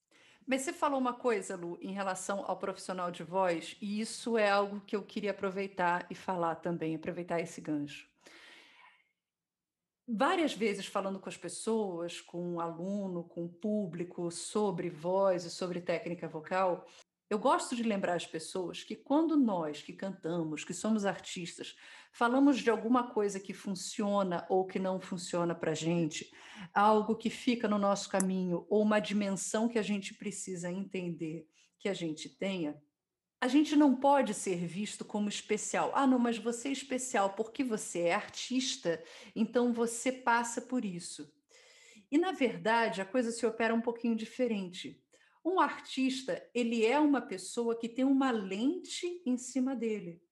Mas 0.48 0.62
você 0.62 0.72
falou 0.72 0.98
uma 0.98 1.12
coisa, 1.12 1.54
Lu, 1.56 1.78
em 1.82 1.92
relação 1.92 2.42
ao 2.46 2.56
profissional 2.56 3.10
de 3.10 3.22
voz, 3.22 3.76
e 3.82 4.00
isso 4.00 4.38
é 4.38 4.48
algo 4.48 4.80
que 4.80 4.96
eu 4.96 5.02
queria 5.02 5.32
aproveitar 5.32 6.06
e 6.08 6.14
falar 6.14 6.54
também, 6.54 6.96
aproveitar 6.96 7.38
esse 7.38 7.60
gancho. 7.60 8.08
Várias 10.08 10.54
vezes 10.54 10.86
falando 10.86 11.20
com 11.20 11.28
as 11.28 11.36
pessoas, 11.36 12.22
com 12.22 12.54
o 12.54 12.60
aluno, 12.62 13.24
com 13.24 13.44
o 13.44 13.52
público, 13.52 14.30
sobre 14.30 14.88
voz 14.88 15.44
e 15.44 15.50
sobre 15.50 15.82
técnica 15.82 16.26
vocal, 16.26 16.86
eu 17.30 17.38
gosto 17.38 17.76
de 17.76 17.82
lembrar 17.82 18.14
as 18.14 18.26
pessoas 18.26 18.82
que 18.82 18.96
quando 18.96 19.36
nós 19.36 19.82
que 19.82 19.92
cantamos, 19.92 20.64
que 20.64 20.72
somos 20.72 21.04
artistas, 21.04 21.76
falamos 22.10 22.58
de 22.58 22.70
alguma 22.70 23.12
coisa 23.12 23.38
que 23.38 23.52
funciona 23.52 24.46
ou 24.48 24.66
que 24.66 24.78
não 24.78 24.98
funciona 24.98 25.54
para 25.54 25.72
a 25.72 25.74
gente, 25.74 26.32
algo 26.72 27.14
que 27.14 27.28
fica 27.28 27.68
no 27.68 27.78
nosso 27.78 28.08
caminho 28.08 28.66
ou 28.70 28.82
uma 28.82 28.98
dimensão 28.98 29.68
que 29.68 29.78
a 29.78 29.82
gente 29.82 30.14
precisa 30.14 30.70
entender 30.70 31.46
que 31.78 31.88
a 31.88 31.94
gente 31.94 32.28
tenha, 32.28 32.80
a 33.40 33.46
gente 33.46 33.76
não 33.76 33.94
pode 33.94 34.34
ser 34.34 34.66
visto 34.66 35.04
como 35.04 35.28
especial. 35.28 35.92
Ah, 35.94 36.06
não, 36.06 36.18
mas 36.18 36.38
você 36.38 36.68
é 36.68 36.72
especial 36.72 37.34
porque 37.34 37.62
você 37.62 38.00
é 38.00 38.14
artista, 38.14 39.02
então 39.36 39.72
você 39.72 40.10
passa 40.10 40.60
por 40.60 40.84
isso. 40.84 41.30
E 42.10 42.18
na 42.18 42.32
verdade, 42.32 43.00
a 43.00 43.04
coisa 43.04 43.30
se 43.30 43.46
opera 43.46 43.74
um 43.74 43.80
pouquinho 43.80 44.16
diferente. 44.16 45.00
Um 45.44 45.60
artista, 45.60 46.48
ele 46.54 46.84
é 46.84 46.98
uma 46.98 47.20
pessoa 47.20 47.78
que 47.78 47.88
tem 47.88 48.04
uma 48.04 48.30
lente 48.30 49.22
em 49.24 49.36
cima 49.36 49.74
dele. 49.74 50.22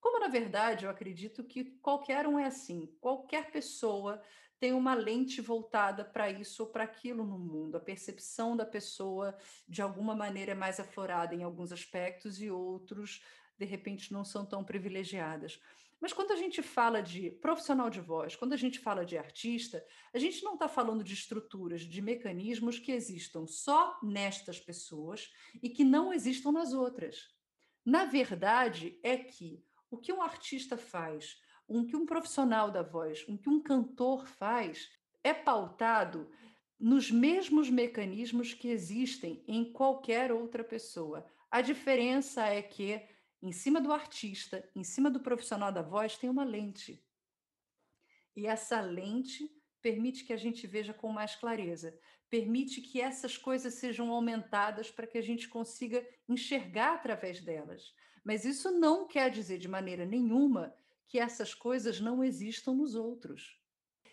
Como, 0.00 0.20
na 0.20 0.28
verdade, 0.28 0.84
eu 0.84 0.90
acredito 0.90 1.42
que 1.44 1.64
qualquer 1.80 2.26
um 2.26 2.38
é 2.38 2.46
assim. 2.46 2.86
Qualquer 3.00 3.50
pessoa 3.50 4.22
tem 4.58 4.72
uma 4.72 4.94
lente 4.94 5.40
voltada 5.40 6.04
para 6.04 6.30
isso 6.30 6.62
ou 6.62 6.70
para 6.70 6.84
aquilo 6.84 7.24
no 7.24 7.38
mundo. 7.38 7.76
A 7.76 7.80
percepção 7.80 8.56
da 8.56 8.64
pessoa, 8.64 9.36
de 9.68 9.82
alguma 9.82 10.14
maneira, 10.14 10.52
é 10.52 10.54
mais 10.54 10.80
aflorada 10.80 11.34
em 11.34 11.42
alguns 11.42 11.72
aspectos 11.72 12.40
e 12.40 12.50
outros, 12.50 13.22
de 13.58 13.64
repente, 13.64 14.12
não 14.12 14.24
são 14.24 14.46
tão 14.46 14.64
privilegiadas. 14.64 15.60
Mas 16.00 16.12
quando 16.12 16.32
a 16.32 16.36
gente 16.36 16.62
fala 16.62 17.02
de 17.02 17.30
profissional 17.30 17.88
de 17.88 18.00
voz, 18.00 18.36
quando 18.36 18.52
a 18.52 18.56
gente 18.56 18.78
fala 18.78 19.04
de 19.04 19.16
artista, 19.16 19.84
a 20.12 20.18
gente 20.18 20.44
não 20.44 20.54
está 20.54 20.68
falando 20.68 21.02
de 21.02 21.14
estruturas, 21.14 21.82
de 21.82 22.02
mecanismos 22.02 22.78
que 22.78 22.92
existam 22.92 23.46
só 23.46 23.98
nestas 24.02 24.60
pessoas 24.60 25.30
e 25.62 25.70
que 25.70 25.84
não 25.84 26.12
existam 26.12 26.52
nas 26.52 26.72
outras. 26.72 27.34
Na 27.84 28.04
verdade, 28.04 28.98
é 29.02 29.16
que 29.16 29.64
o 29.90 29.96
que 29.96 30.12
um 30.12 30.20
artista 30.20 30.76
faz, 30.76 31.40
o 31.66 31.84
que 31.86 31.96
um 31.96 32.04
profissional 32.04 32.70
da 32.70 32.82
voz, 32.82 33.24
o 33.26 33.38
que 33.38 33.48
um 33.48 33.62
cantor 33.62 34.26
faz, 34.26 34.90
é 35.24 35.32
pautado 35.32 36.30
nos 36.78 37.10
mesmos 37.10 37.70
mecanismos 37.70 38.52
que 38.52 38.68
existem 38.68 39.42
em 39.48 39.72
qualquer 39.72 40.30
outra 40.30 40.62
pessoa. 40.62 41.26
A 41.50 41.62
diferença 41.62 42.46
é 42.46 42.60
que 42.60 43.02
em 43.46 43.52
cima 43.52 43.80
do 43.80 43.92
artista, 43.92 44.68
em 44.74 44.82
cima 44.82 45.08
do 45.08 45.20
profissional 45.20 45.70
da 45.70 45.82
voz, 45.82 46.18
tem 46.18 46.28
uma 46.28 46.44
lente. 46.44 47.00
E 48.34 48.46
essa 48.46 48.80
lente 48.80 49.48
permite 49.80 50.24
que 50.24 50.32
a 50.32 50.36
gente 50.36 50.66
veja 50.66 50.92
com 50.92 51.12
mais 51.12 51.36
clareza, 51.36 51.96
permite 52.28 52.80
que 52.80 53.00
essas 53.00 53.38
coisas 53.38 53.74
sejam 53.74 54.10
aumentadas 54.10 54.90
para 54.90 55.06
que 55.06 55.16
a 55.16 55.22
gente 55.22 55.48
consiga 55.48 56.04
enxergar 56.28 56.94
através 56.94 57.40
delas. 57.40 57.94
Mas 58.24 58.44
isso 58.44 58.72
não 58.72 59.06
quer 59.06 59.30
dizer 59.30 59.58
de 59.58 59.68
maneira 59.68 60.04
nenhuma 60.04 60.74
que 61.06 61.18
essas 61.18 61.54
coisas 61.54 62.00
não 62.00 62.24
existam 62.24 62.74
nos 62.74 62.96
outros. 62.96 63.60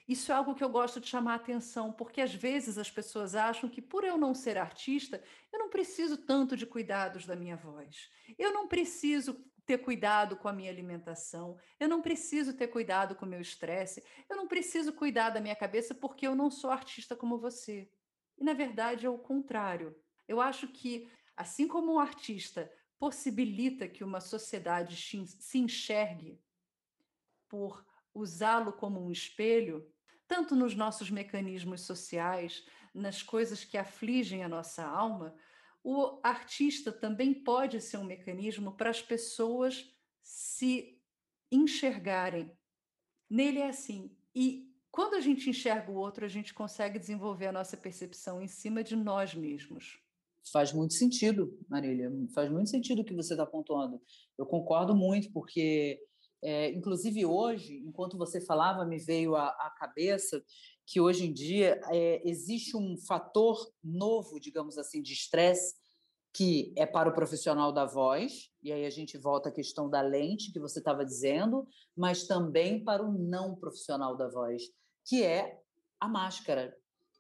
Isso 0.07 0.31
é 0.31 0.35
algo 0.35 0.53
que 0.53 0.63
eu 0.63 0.69
gosto 0.69 0.99
de 0.99 1.07
chamar 1.07 1.33
a 1.33 1.35
atenção, 1.35 1.91
porque 1.91 2.19
às 2.19 2.33
vezes 2.33 2.77
as 2.77 2.91
pessoas 2.91 3.35
acham 3.35 3.69
que 3.69 3.81
por 3.81 4.03
eu 4.03 4.17
não 4.17 4.33
ser 4.33 4.57
artista, 4.57 5.23
eu 5.51 5.59
não 5.59 5.69
preciso 5.69 6.17
tanto 6.17 6.57
de 6.57 6.65
cuidados 6.65 7.25
da 7.25 7.35
minha 7.35 7.55
voz. 7.55 8.09
Eu 8.37 8.51
não 8.51 8.67
preciso 8.67 9.45
ter 9.65 9.77
cuidado 9.77 10.35
com 10.35 10.47
a 10.47 10.53
minha 10.53 10.69
alimentação, 10.69 11.57
eu 11.79 11.87
não 11.87 12.01
preciso 12.01 12.53
ter 12.53 12.67
cuidado 12.67 13.15
com 13.15 13.25
o 13.25 13.29
meu 13.29 13.39
estresse, 13.39 14.03
eu 14.29 14.35
não 14.35 14.47
preciso 14.47 14.91
cuidar 14.91 15.29
da 15.29 15.39
minha 15.39 15.55
cabeça 15.55 15.95
porque 15.95 16.27
eu 16.27 16.35
não 16.35 16.51
sou 16.51 16.69
artista 16.69 17.15
como 17.15 17.37
você. 17.37 17.89
E 18.37 18.43
na 18.43 18.53
verdade 18.53 19.05
é 19.05 19.09
o 19.09 19.17
contrário. 19.17 19.95
Eu 20.27 20.41
acho 20.41 20.67
que, 20.67 21.09
assim 21.35 21.67
como 21.67 21.93
um 21.93 21.99
artista 21.99 22.71
possibilita 22.99 23.87
que 23.87 24.03
uma 24.03 24.19
sociedade 24.19 24.95
se 24.97 25.57
enxergue 25.57 26.39
por 27.47 27.85
usá-lo 28.13 28.73
como 28.73 29.03
um 29.03 29.11
espelho, 29.11 29.87
tanto 30.27 30.55
nos 30.55 30.75
nossos 30.75 31.09
mecanismos 31.09 31.81
sociais, 31.81 32.65
nas 32.93 33.23
coisas 33.23 33.63
que 33.63 33.77
afligem 33.77 34.43
a 34.43 34.49
nossa 34.49 34.85
alma, 34.85 35.35
o 35.83 36.19
artista 36.23 36.91
também 36.91 37.33
pode 37.33 37.81
ser 37.81 37.97
um 37.97 38.05
mecanismo 38.05 38.71
para 38.75 38.89
as 38.89 39.01
pessoas 39.01 39.91
se 40.21 41.01
enxergarem. 41.51 42.51
Nele 43.29 43.59
é 43.59 43.67
assim. 43.67 44.15
E 44.33 44.71
quando 44.89 45.15
a 45.15 45.19
gente 45.19 45.49
enxerga 45.49 45.91
o 45.91 45.95
outro, 45.95 46.23
a 46.23 46.29
gente 46.29 46.53
consegue 46.53 46.97
desenvolver 46.97 47.47
a 47.47 47.51
nossa 47.51 47.75
percepção 47.75 48.41
em 48.41 48.47
cima 48.47 48.83
de 48.83 48.95
nós 48.95 49.33
mesmos. 49.33 49.99
Faz 50.51 50.71
muito 50.71 50.93
sentido, 50.93 51.57
Marília. 51.67 52.11
Faz 52.33 52.49
muito 52.49 52.69
sentido 52.69 53.01
o 53.01 53.05
que 53.05 53.13
você 53.13 53.33
está 53.33 53.45
pontuando. 53.45 54.01
Eu 54.37 54.45
concordo 54.45 54.95
muito, 54.95 55.31
porque 55.31 55.99
é, 56.43 56.71
inclusive 56.71 57.25
hoje, 57.25 57.77
enquanto 57.85 58.17
você 58.17 58.39
falava, 58.39 58.85
me 58.85 58.97
veio 58.97 59.35
à, 59.35 59.47
à 59.47 59.73
cabeça 59.77 60.43
que 60.85 60.99
hoje 60.99 61.25
em 61.25 61.33
dia 61.33 61.79
é, 61.91 62.21
existe 62.27 62.75
um 62.75 62.97
fator 62.97 63.57
novo, 63.83 64.39
digamos 64.39 64.77
assim, 64.77 65.01
de 65.01 65.13
estresse 65.13 65.75
que 66.33 66.73
é 66.75 66.85
para 66.85 67.09
o 67.09 67.13
profissional 67.13 67.71
da 67.71 67.85
voz, 67.85 68.49
e 68.61 68.71
aí 68.71 68.85
a 68.85 68.89
gente 68.89 69.17
volta 69.19 69.49
à 69.49 69.51
questão 69.51 69.87
da 69.87 70.01
lente 70.01 70.51
que 70.51 70.59
você 70.59 70.79
estava 70.79 71.05
dizendo, 71.05 71.67
mas 71.95 72.25
também 72.25 72.83
para 72.83 73.03
o 73.03 73.11
não 73.11 73.55
profissional 73.55 74.17
da 74.17 74.27
voz, 74.27 74.63
que 75.05 75.23
é 75.23 75.61
a 75.99 76.07
máscara. 76.07 76.75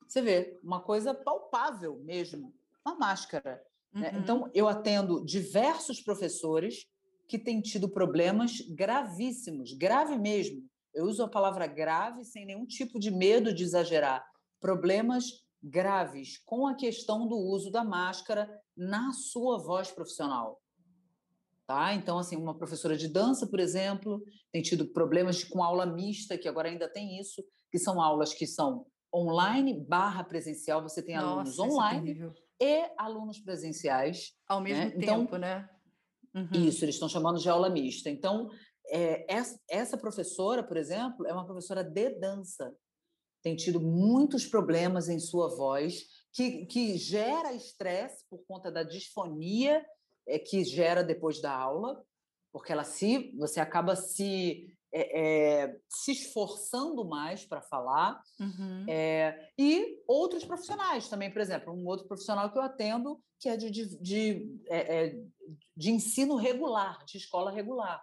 Você 0.07 0.19
vê, 0.19 0.59
uma 0.63 0.81
coisa 0.81 1.13
palpável 1.13 1.99
mesmo, 2.03 2.55
uma 2.83 2.95
máscara. 2.95 3.63
Né? 3.93 4.09
Uhum. 4.09 4.19
Então, 4.19 4.51
eu 4.51 4.67
atendo 4.67 5.23
diversos 5.23 6.01
professores 6.01 6.87
que 7.27 7.39
tem 7.39 7.61
tido 7.61 7.89
problemas 7.89 8.59
gravíssimos, 8.75 9.73
grave 9.73 10.17
mesmo. 10.17 10.61
Eu 10.93 11.05
uso 11.05 11.23
a 11.23 11.29
palavra 11.29 11.65
grave 11.65 12.23
sem 12.23 12.45
nenhum 12.45 12.65
tipo 12.65 12.99
de 12.99 13.09
medo 13.09 13.53
de 13.53 13.63
exagerar. 13.63 14.23
Problemas 14.59 15.25
graves 15.61 16.37
com 16.45 16.67
a 16.67 16.75
questão 16.75 17.27
do 17.27 17.37
uso 17.37 17.71
da 17.71 17.83
máscara 17.83 18.49
na 18.75 19.11
sua 19.13 19.57
voz 19.57 19.89
profissional. 19.91 20.61
Tá? 21.65 21.93
Então, 21.93 22.17
assim, 22.17 22.35
uma 22.35 22.57
professora 22.57 22.97
de 22.97 23.07
dança, 23.07 23.47
por 23.47 23.59
exemplo, 23.59 24.21
tem 24.51 24.61
tido 24.61 24.85
problemas 24.87 25.43
com 25.43 25.63
aula 25.63 25.85
mista, 25.85 26.37
que 26.37 26.47
agora 26.47 26.67
ainda 26.67 26.89
tem 26.89 27.17
isso, 27.19 27.41
que 27.71 27.79
são 27.79 28.01
aulas 28.01 28.33
que 28.33 28.45
são 28.45 28.85
online 29.13 29.79
barra 29.87 30.23
presencial, 30.23 30.81
você 30.81 31.01
tem 31.01 31.15
Nossa, 31.15 31.27
alunos 31.27 31.57
é 31.57 31.61
online 31.61 32.33
é 32.59 32.85
e 32.85 32.91
alunos 32.97 33.39
presenciais. 33.39 34.33
Ao 34.47 34.59
mesmo 34.59 34.83
né? 34.83 34.89
tempo, 34.91 35.23
então, 35.23 35.39
né? 35.39 35.69
Uhum. 36.33 36.49
Isso, 36.53 36.83
eles 36.83 36.95
estão 36.95 37.09
chamando 37.09 37.39
de 37.39 37.49
aula 37.49 37.69
mista. 37.69 38.09
Então, 38.09 38.49
é, 38.87 39.25
essa, 39.33 39.59
essa 39.69 39.97
professora, 39.97 40.63
por 40.63 40.77
exemplo, 40.77 41.25
é 41.27 41.33
uma 41.33 41.45
professora 41.45 41.83
de 41.83 42.09
dança. 42.11 42.75
Tem 43.41 43.55
tido 43.55 43.79
muitos 43.79 44.45
problemas 44.45 45.09
em 45.09 45.19
sua 45.19 45.49
voz, 45.49 46.05
que, 46.31 46.65
que 46.65 46.97
gera 46.97 47.53
estresse 47.53 48.25
por 48.29 48.43
conta 48.45 48.71
da 48.71 48.83
disfonia 48.83 49.85
é, 50.27 50.39
que 50.39 50.63
gera 50.63 51.03
depois 51.03 51.41
da 51.41 51.51
aula, 51.51 52.03
porque 52.51 52.71
ela 52.71 52.83
se 52.83 53.31
você 53.37 53.59
acaba 53.59 53.95
se 53.95 54.67
é, 54.93 55.63
é, 55.63 55.79
se 55.89 56.11
esforçando 56.11 57.03
mais 57.03 57.45
para 57.45 57.61
falar. 57.61 58.21
Uhum. 58.39 58.85
É, 58.87 59.49
e 59.57 60.03
outros 60.07 60.45
profissionais 60.45 61.09
também, 61.09 61.31
por 61.31 61.41
exemplo, 61.41 61.73
um 61.73 61.85
outro 61.87 62.07
profissional 62.07 62.51
que 62.51 62.57
eu 62.57 62.61
atendo 62.61 63.19
que 63.43 63.49
é 63.49 63.57
de, 63.57 63.69
de, 63.69 63.99
de, 63.99 64.61
é, 64.69 65.05
é, 65.05 65.15
de 65.75 65.91
ensino 65.91 66.37
regular, 66.37 67.03
de 67.05 67.17
escola 67.17 67.51
regular. 67.51 68.01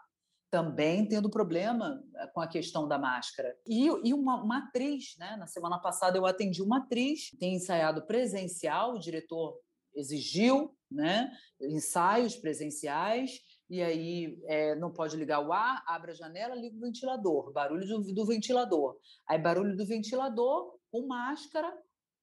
Também 0.50 1.06
tendo 1.08 1.30
problema 1.30 2.02
é, 2.16 2.26
com 2.26 2.42
a 2.42 2.46
questão 2.46 2.86
da 2.86 2.98
máscara. 2.98 3.56
E, 3.66 3.86
e 4.04 4.12
uma, 4.12 4.42
uma 4.42 4.58
atriz, 4.58 5.14
né? 5.18 5.36
Na 5.36 5.46
semana 5.46 5.78
passada 5.78 6.18
eu 6.18 6.26
atendi 6.26 6.60
uma 6.60 6.78
atriz, 6.78 7.30
tem 7.38 7.54
ensaiado 7.54 8.04
presencial, 8.06 8.96
o 8.96 8.98
diretor 8.98 9.58
exigiu 9.94 10.76
né, 10.90 11.30
ensaios 11.60 12.36
presenciais, 12.36 13.40
e 13.70 13.80
aí 13.80 14.42
é, 14.46 14.74
não 14.74 14.92
pode 14.92 15.16
ligar 15.16 15.46
o 15.46 15.52
ar, 15.52 15.80
abre 15.86 16.10
a 16.10 16.14
janela, 16.14 16.56
liga 16.56 16.76
o 16.76 16.80
ventilador, 16.80 17.52
barulho 17.52 17.86
do, 17.86 18.12
do 18.12 18.26
ventilador. 18.26 18.98
Aí 19.28 19.38
barulho 19.38 19.76
do 19.76 19.86
ventilador 19.86 20.76
com 20.90 21.06
máscara, 21.06 21.72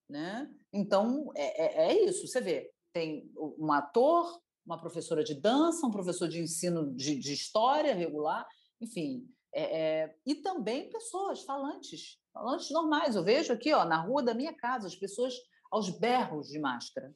né? 0.10 0.54
Então 0.74 1.32
é, 1.34 1.88
é, 1.88 1.92
é, 1.92 2.06
isso, 2.06 2.28
você 2.28 2.42
vê, 2.42 2.70
tem 2.94 3.32
um 3.58 3.72
ator, 3.72 4.38
uma 4.66 4.78
professora 4.78 5.24
de 5.24 5.36
dança, 5.36 5.88
um 5.88 5.92
professor 5.92 6.28
de 6.28 6.42
ensino 6.42 6.94
de, 6.94 7.18
de 7.18 7.32
história 7.32 7.96
regular, 7.96 8.46
enfim, 8.82 9.26
é, 9.54 9.80
é, 9.80 10.16
e 10.26 10.36
também 10.36 10.90
pessoas 10.90 11.44
falantes, 11.44 12.20
falantes 12.34 12.70
normais. 12.72 13.16
Eu 13.16 13.24
vejo 13.24 13.54
aqui, 13.54 13.74
ó, 13.74 13.86
na 13.86 14.02
rua 14.02 14.22
da 14.22 14.34
minha 14.34 14.54
casa, 14.54 14.86
as 14.86 14.96
pessoas 14.96 15.34
aos 15.72 15.90
berros 15.90 16.50
de 16.50 16.60
máscara. 16.60 17.16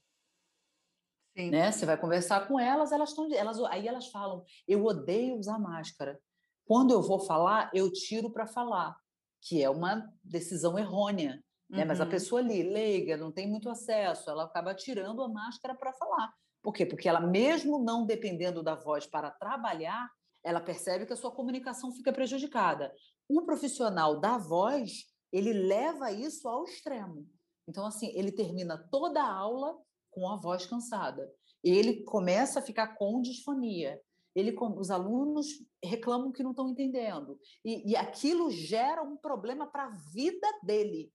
Sim. 1.37 1.49
Né? 1.49 1.71
Você 1.71 1.85
vai 1.85 1.97
conversar 1.97 2.47
com 2.47 2.59
elas, 2.59 2.91
elas 2.91 3.09
estão, 3.09 3.31
elas, 3.33 3.59
aí 3.65 3.87
elas 3.87 4.07
falam: 4.07 4.43
eu 4.67 4.83
odeio 4.85 5.37
usar 5.37 5.59
máscara. 5.59 6.19
Quando 6.65 6.91
eu 6.91 7.01
vou 7.01 7.19
falar, 7.19 7.69
eu 7.73 7.91
tiro 7.91 8.31
para 8.31 8.47
falar, 8.47 8.95
que 9.41 9.61
é 9.61 9.69
uma 9.69 10.09
decisão 10.23 10.77
errônea. 10.77 11.43
Né? 11.69 11.85
Mas 11.85 12.01
a 12.01 12.03
uhum. 12.03 12.09
pessoa 12.09 12.41
ali, 12.41 12.63
leiga, 12.63 13.15
não 13.15 13.31
tem 13.31 13.49
muito 13.49 13.69
acesso, 13.69 14.29
ela 14.29 14.43
acaba 14.43 14.75
tirando 14.75 15.23
a 15.23 15.29
máscara 15.29 15.73
para 15.73 15.93
falar. 15.93 16.33
Por 16.61 16.73
quê? 16.73 16.85
Porque 16.85 17.07
ela, 17.07 17.21
mesmo 17.21 17.83
não 17.83 18.05
dependendo 18.05 18.61
da 18.61 18.75
voz 18.75 19.07
para 19.07 19.31
trabalhar, 19.31 20.09
ela 20.43 20.59
percebe 20.59 21.05
que 21.05 21.13
a 21.13 21.15
sua 21.15 21.31
comunicação 21.31 21.91
fica 21.93 22.11
prejudicada. 22.11 22.93
O 23.27 23.41
profissional 23.43 24.19
da 24.19 24.37
voz, 24.37 25.05
ele 25.31 25.53
leva 25.53 26.11
isso 26.11 26.47
ao 26.47 26.65
extremo. 26.65 27.25
Então, 27.67 27.85
assim, 27.85 28.11
ele 28.15 28.31
termina 28.31 28.77
toda 28.91 29.23
a 29.23 29.33
aula 29.33 29.77
com 30.11 30.29
a 30.29 30.37
voz 30.37 30.65
cansada. 30.65 31.29
Ele 31.63 32.03
começa 32.03 32.59
a 32.59 32.61
ficar 32.61 32.95
com 32.95 33.21
disfonia. 33.21 33.99
Ele, 34.35 34.55
os 34.77 34.89
alunos 34.89 35.47
reclamam 35.83 36.31
que 36.31 36.43
não 36.43 36.51
estão 36.51 36.69
entendendo. 36.69 37.37
E, 37.65 37.91
e 37.91 37.95
aquilo 37.95 38.49
gera 38.49 39.01
um 39.03 39.17
problema 39.17 39.67
para 39.67 39.85
a 39.85 39.91
vida 40.13 40.47
dele. 40.63 41.11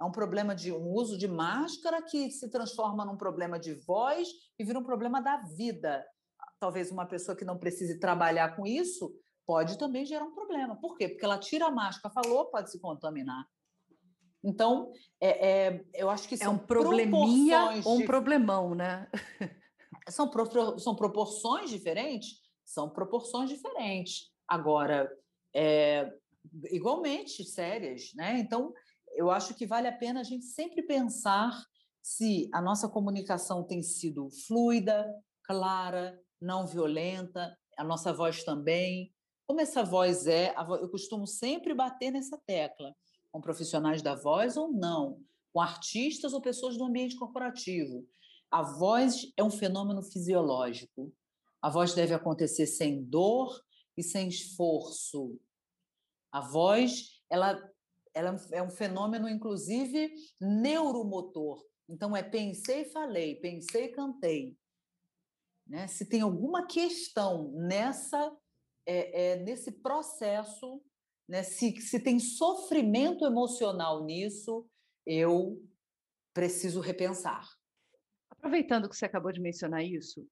É 0.00 0.04
um 0.04 0.12
problema 0.12 0.54
de 0.54 0.72
um 0.72 0.92
uso 0.92 1.18
de 1.18 1.26
máscara 1.26 2.00
que 2.02 2.30
se 2.30 2.48
transforma 2.50 3.04
num 3.04 3.16
problema 3.16 3.58
de 3.58 3.74
voz 3.74 4.28
e 4.58 4.64
vira 4.64 4.78
um 4.78 4.84
problema 4.84 5.20
da 5.20 5.38
vida. 5.56 6.04
Talvez 6.60 6.90
uma 6.92 7.06
pessoa 7.06 7.36
que 7.36 7.44
não 7.44 7.58
precise 7.58 7.98
trabalhar 7.98 8.54
com 8.54 8.66
isso 8.66 9.12
pode 9.44 9.78
também 9.78 10.04
gerar 10.04 10.24
um 10.24 10.34
problema. 10.34 10.76
Por 10.76 10.96
quê? 10.96 11.08
Porque 11.08 11.24
ela 11.24 11.38
tira 11.38 11.66
a 11.66 11.70
máscara, 11.70 12.14
falou, 12.14 12.50
pode 12.50 12.70
se 12.70 12.78
contaminar. 12.78 13.44
Então, 14.42 14.92
é, 15.20 15.48
é, 15.48 15.84
eu 15.94 16.08
acho 16.08 16.28
que 16.28 16.34
é 16.34 16.38
são 16.38 16.54
um 16.54 16.58
probleminha 16.58 17.82
ou 17.84 17.96
um 17.96 17.98
de... 17.98 18.06
problemão, 18.06 18.74
né? 18.74 19.08
são, 20.08 20.28
pro, 20.30 20.78
são 20.78 20.94
proporções 20.94 21.70
diferentes? 21.70 22.40
São 22.64 22.88
proporções 22.88 23.50
diferentes. 23.50 24.30
Agora, 24.46 25.10
é, 25.54 26.12
igualmente 26.70 27.44
sérias, 27.44 28.12
né? 28.14 28.38
Então, 28.38 28.72
eu 29.14 29.30
acho 29.30 29.54
que 29.54 29.66
vale 29.66 29.88
a 29.88 29.96
pena 29.96 30.20
a 30.20 30.24
gente 30.24 30.44
sempre 30.44 30.82
pensar 30.82 31.50
se 32.02 32.48
a 32.52 32.62
nossa 32.62 32.88
comunicação 32.88 33.64
tem 33.64 33.82
sido 33.82 34.30
fluida, 34.46 35.06
clara, 35.42 36.18
não 36.40 36.66
violenta, 36.66 37.56
a 37.76 37.84
nossa 37.84 38.12
voz 38.12 38.44
também. 38.44 39.12
Como 39.46 39.60
essa 39.60 39.82
voz 39.82 40.26
é, 40.26 40.54
eu 40.80 40.88
costumo 40.90 41.26
sempre 41.26 41.74
bater 41.74 42.10
nessa 42.10 42.38
tecla, 42.46 42.94
com 43.30 43.40
profissionais 43.40 44.02
da 44.02 44.14
voz 44.14 44.56
ou 44.56 44.72
não, 44.72 45.20
com 45.52 45.60
artistas 45.60 46.32
ou 46.32 46.40
pessoas 46.40 46.76
do 46.76 46.84
ambiente 46.84 47.16
corporativo. 47.16 48.06
A 48.50 48.62
voz 48.62 49.30
é 49.36 49.42
um 49.42 49.50
fenômeno 49.50 50.02
fisiológico. 50.02 51.12
A 51.60 51.68
voz 51.68 51.94
deve 51.94 52.14
acontecer 52.14 52.66
sem 52.66 53.02
dor 53.02 53.62
e 53.96 54.02
sem 54.02 54.28
esforço. 54.28 55.38
A 56.32 56.40
voz, 56.40 57.20
ela, 57.28 57.60
ela 58.14 58.36
é 58.52 58.62
um 58.62 58.70
fenômeno, 58.70 59.28
inclusive, 59.28 60.14
neuromotor. 60.40 61.66
Então, 61.88 62.16
é 62.16 62.22
pensei 62.22 62.82
e 62.82 62.90
falei, 62.90 63.36
pensei 63.36 63.86
e 63.86 63.92
cantei. 63.92 64.56
Né? 65.66 65.86
Se 65.88 66.06
tem 66.06 66.20
alguma 66.20 66.66
questão 66.66 67.50
nessa, 67.52 68.34
é, 68.86 69.32
é, 69.32 69.36
nesse 69.42 69.72
processo, 69.72 70.82
né? 71.28 71.42
se, 71.42 71.80
se 71.80 72.00
tem 72.00 72.18
sofrimento 72.18 73.24
emocional 73.24 74.04
nisso, 74.04 74.66
eu 75.06 75.62
preciso 76.32 76.80
repensar. 76.80 77.46
Aproveitando 78.30 78.88
que 78.88 78.96
você 78.96 79.04
acabou 79.04 79.32
de 79.32 79.40
mencionar 79.40 79.84
isso, 79.84 80.26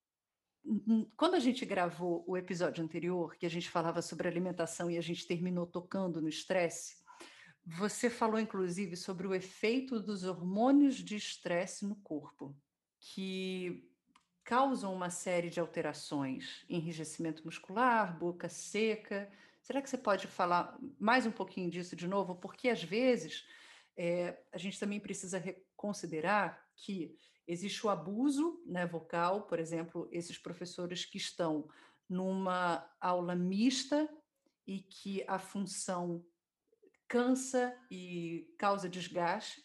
quando 1.16 1.34
a 1.34 1.38
gente 1.38 1.64
gravou 1.64 2.24
o 2.26 2.36
episódio 2.36 2.82
anterior, 2.82 3.36
que 3.36 3.46
a 3.46 3.50
gente 3.50 3.70
falava 3.70 4.02
sobre 4.02 4.26
alimentação 4.26 4.90
e 4.90 4.98
a 4.98 5.00
gente 5.00 5.26
terminou 5.26 5.66
tocando 5.66 6.20
no 6.20 6.28
estresse, 6.28 6.96
você 7.64 8.08
falou 8.10 8.38
inclusive 8.38 8.96
sobre 8.96 9.26
o 9.26 9.34
efeito 9.34 10.00
dos 10.00 10.24
hormônios 10.24 10.96
de 10.96 11.16
estresse 11.16 11.84
no 11.84 11.96
corpo, 11.96 12.56
que 13.00 13.88
causam 14.44 14.94
uma 14.94 15.10
série 15.10 15.50
de 15.50 15.58
alterações, 15.58 16.64
enrijecimento 16.68 17.44
muscular, 17.44 18.16
boca 18.16 18.48
seca. 18.48 19.30
Será 19.66 19.82
que 19.82 19.90
você 19.90 19.98
pode 19.98 20.28
falar 20.28 20.78
mais 20.96 21.26
um 21.26 21.32
pouquinho 21.32 21.68
disso 21.68 21.96
de 21.96 22.06
novo? 22.06 22.36
Porque 22.36 22.68
às 22.68 22.84
vezes 22.84 23.44
é, 23.96 24.40
a 24.52 24.58
gente 24.58 24.78
também 24.78 25.00
precisa 25.00 25.42
considerar 25.74 26.64
que 26.76 27.18
existe 27.48 27.84
o 27.84 27.90
abuso 27.90 28.62
né, 28.64 28.86
vocal, 28.86 29.42
por 29.48 29.58
exemplo, 29.58 30.08
esses 30.12 30.38
professores 30.38 31.04
que 31.04 31.18
estão 31.18 31.68
numa 32.08 32.88
aula 33.00 33.34
mista 33.34 34.08
e 34.64 34.82
que 34.82 35.24
a 35.26 35.36
função 35.36 36.24
cansa 37.08 37.76
e 37.90 38.48
causa 38.56 38.88
desgaste, 38.88 39.64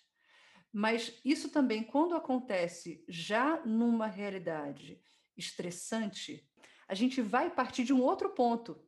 mas 0.74 1.22
isso 1.24 1.52
também, 1.52 1.84
quando 1.84 2.16
acontece 2.16 3.06
já 3.08 3.64
numa 3.68 4.08
realidade 4.08 5.00
estressante, 5.38 6.44
a 6.88 6.96
gente 6.96 7.22
vai 7.22 7.52
partir 7.52 7.84
de 7.84 7.94
um 7.94 8.02
outro 8.02 8.32
ponto. 8.32 8.84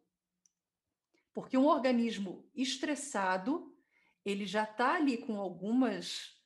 Porque 1.33 1.57
um 1.57 1.65
organismo 1.65 2.47
estressado, 2.55 3.75
ele 4.23 4.45
já 4.45 4.63
está 4.63 4.95
ali 4.95 5.17
com 5.17 5.39
algumas 5.39 6.41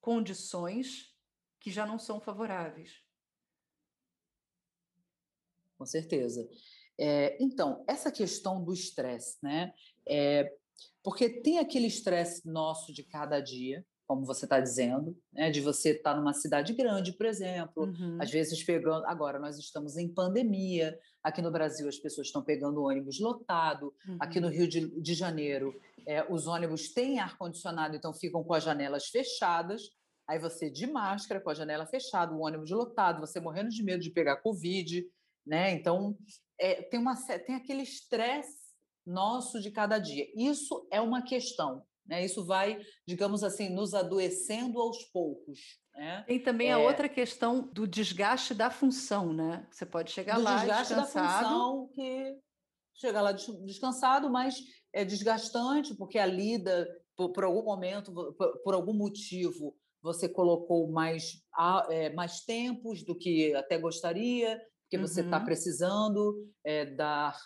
condições 0.00 1.14
que 1.60 1.70
já 1.70 1.86
não 1.86 1.98
são 1.98 2.20
favoráveis. 2.20 3.02
Com 5.78 5.86
certeza. 5.86 6.48
É, 6.98 7.36
então, 7.42 7.84
essa 7.88 8.10
questão 8.10 8.62
do 8.62 8.72
estresse, 8.72 9.38
né? 9.42 9.72
É, 10.06 10.56
porque 11.02 11.28
tem 11.28 11.58
aquele 11.58 11.86
estresse 11.86 12.46
nosso 12.46 12.92
de 12.92 13.02
cada 13.02 13.40
dia, 13.40 13.84
como 14.06 14.24
você 14.24 14.44
está 14.44 14.60
dizendo, 14.60 15.16
né, 15.32 15.50
de 15.50 15.60
você 15.60 15.90
estar 15.90 16.12
tá 16.12 16.20
numa 16.20 16.32
cidade 16.32 16.72
grande, 16.74 17.12
por 17.12 17.26
exemplo, 17.26 17.84
uhum. 17.84 18.18
às 18.20 18.30
vezes 18.30 18.62
pegando. 18.62 19.06
Agora, 19.06 19.38
nós 19.38 19.58
estamos 19.58 19.96
em 19.96 20.12
pandemia, 20.12 20.98
aqui 21.22 21.40
no 21.40 21.50
Brasil 21.50 21.88
as 21.88 21.98
pessoas 21.98 22.26
estão 22.26 22.42
pegando 22.42 22.82
ônibus 22.82 23.18
lotado, 23.18 23.94
uhum. 24.06 24.18
aqui 24.20 24.40
no 24.40 24.48
uhum. 24.48 24.52
Rio 24.52 24.68
de, 24.68 25.00
de 25.00 25.14
Janeiro 25.14 25.74
é, 26.06 26.24
os 26.30 26.46
ônibus 26.46 26.92
têm 26.92 27.18
ar-condicionado, 27.18 27.96
então 27.96 28.12
ficam 28.12 28.42
com 28.44 28.54
as 28.54 28.62
janelas 28.62 29.06
fechadas. 29.06 29.82
Aí 30.28 30.38
você 30.38 30.70
de 30.70 30.86
máscara, 30.86 31.40
com 31.40 31.50
a 31.50 31.54
janela 31.54 31.86
fechada, 31.86 32.34
o 32.34 32.40
ônibus 32.40 32.70
lotado, 32.70 33.20
você 33.20 33.40
morrendo 33.40 33.70
de 33.70 33.82
medo 33.82 34.02
de 34.02 34.10
pegar 34.10 34.36
Covid, 34.36 35.06
né? 35.46 35.72
Então, 35.72 36.16
é, 36.58 36.82
tem, 36.82 36.98
uma, 36.98 37.14
tem 37.16 37.54
aquele 37.54 37.82
estresse 37.82 38.64
nosso 39.06 39.60
de 39.60 39.70
cada 39.70 39.98
dia. 39.98 40.26
Isso 40.34 40.86
é 40.90 41.00
uma 41.00 41.22
questão. 41.22 41.84
Né? 42.06 42.24
Isso 42.24 42.44
vai, 42.44 42.78
digamos 43.06 43.42
assim, 43.42 43.68
nos 43.68 43.94
adoecendo 43.94 44.80
aos 44.80 45.04
poucos. 45.04 45.78
Né? 45.94 46.24
Tem 46.26 46.42
também 46.42 46.68
é... 46.68 46.72
a 46.72 46.78
outra 46.78 47.08
questão 47.08 47.62
do 47.72 47.86
desgaste 47.86 48.52
da 48.54 48.70
função, 48.70 49.32
né? 49.32 49.66
Você 49.70 49.86
pode 49.86 50.10
chegar 50.10 50.36
do 50.36 50.42
lá 50.42 50.56
desgaste 50.56 50.94
descansado. 50.94 51.44
da 51.44 51.50
função 51.50 51.88
que 51.94 52.38
chegar 52.94 53.22
lá 53.22 53.32
descansado, 53.32 54.30
mas 54.30 54.56
é 54.92 55.04
desgastante 55.04 55.94
porque 55.94 56.18
a 56.18 56.26
lida 56.26 56.86
por, 57.16 57.32
por 57.32 57.44
algum 57.44 57.62
momento, 57.62 58.12
por, 58.12 58.58
por, 58.62 58.74
algum 58.74 58.92
motivo, 58.92 59.76
você 60.02 60.28
colocou 60.28 60.90
mais 60.90 61.42
é, 61.88 62.12
mais 62.12 62.40
tempos 62.40 63.04
do 63.04 63.16
que 63.16 63.54
até 63.54 63.78
gostaria, 63.78 64.60
porque 64.82 64.98
você 64.98 65.22
está 65.22 65.38
uhum. 65.38 65.44
precisando 65.44 66.48
é, 66.64 66.84
dar 66.84 67.36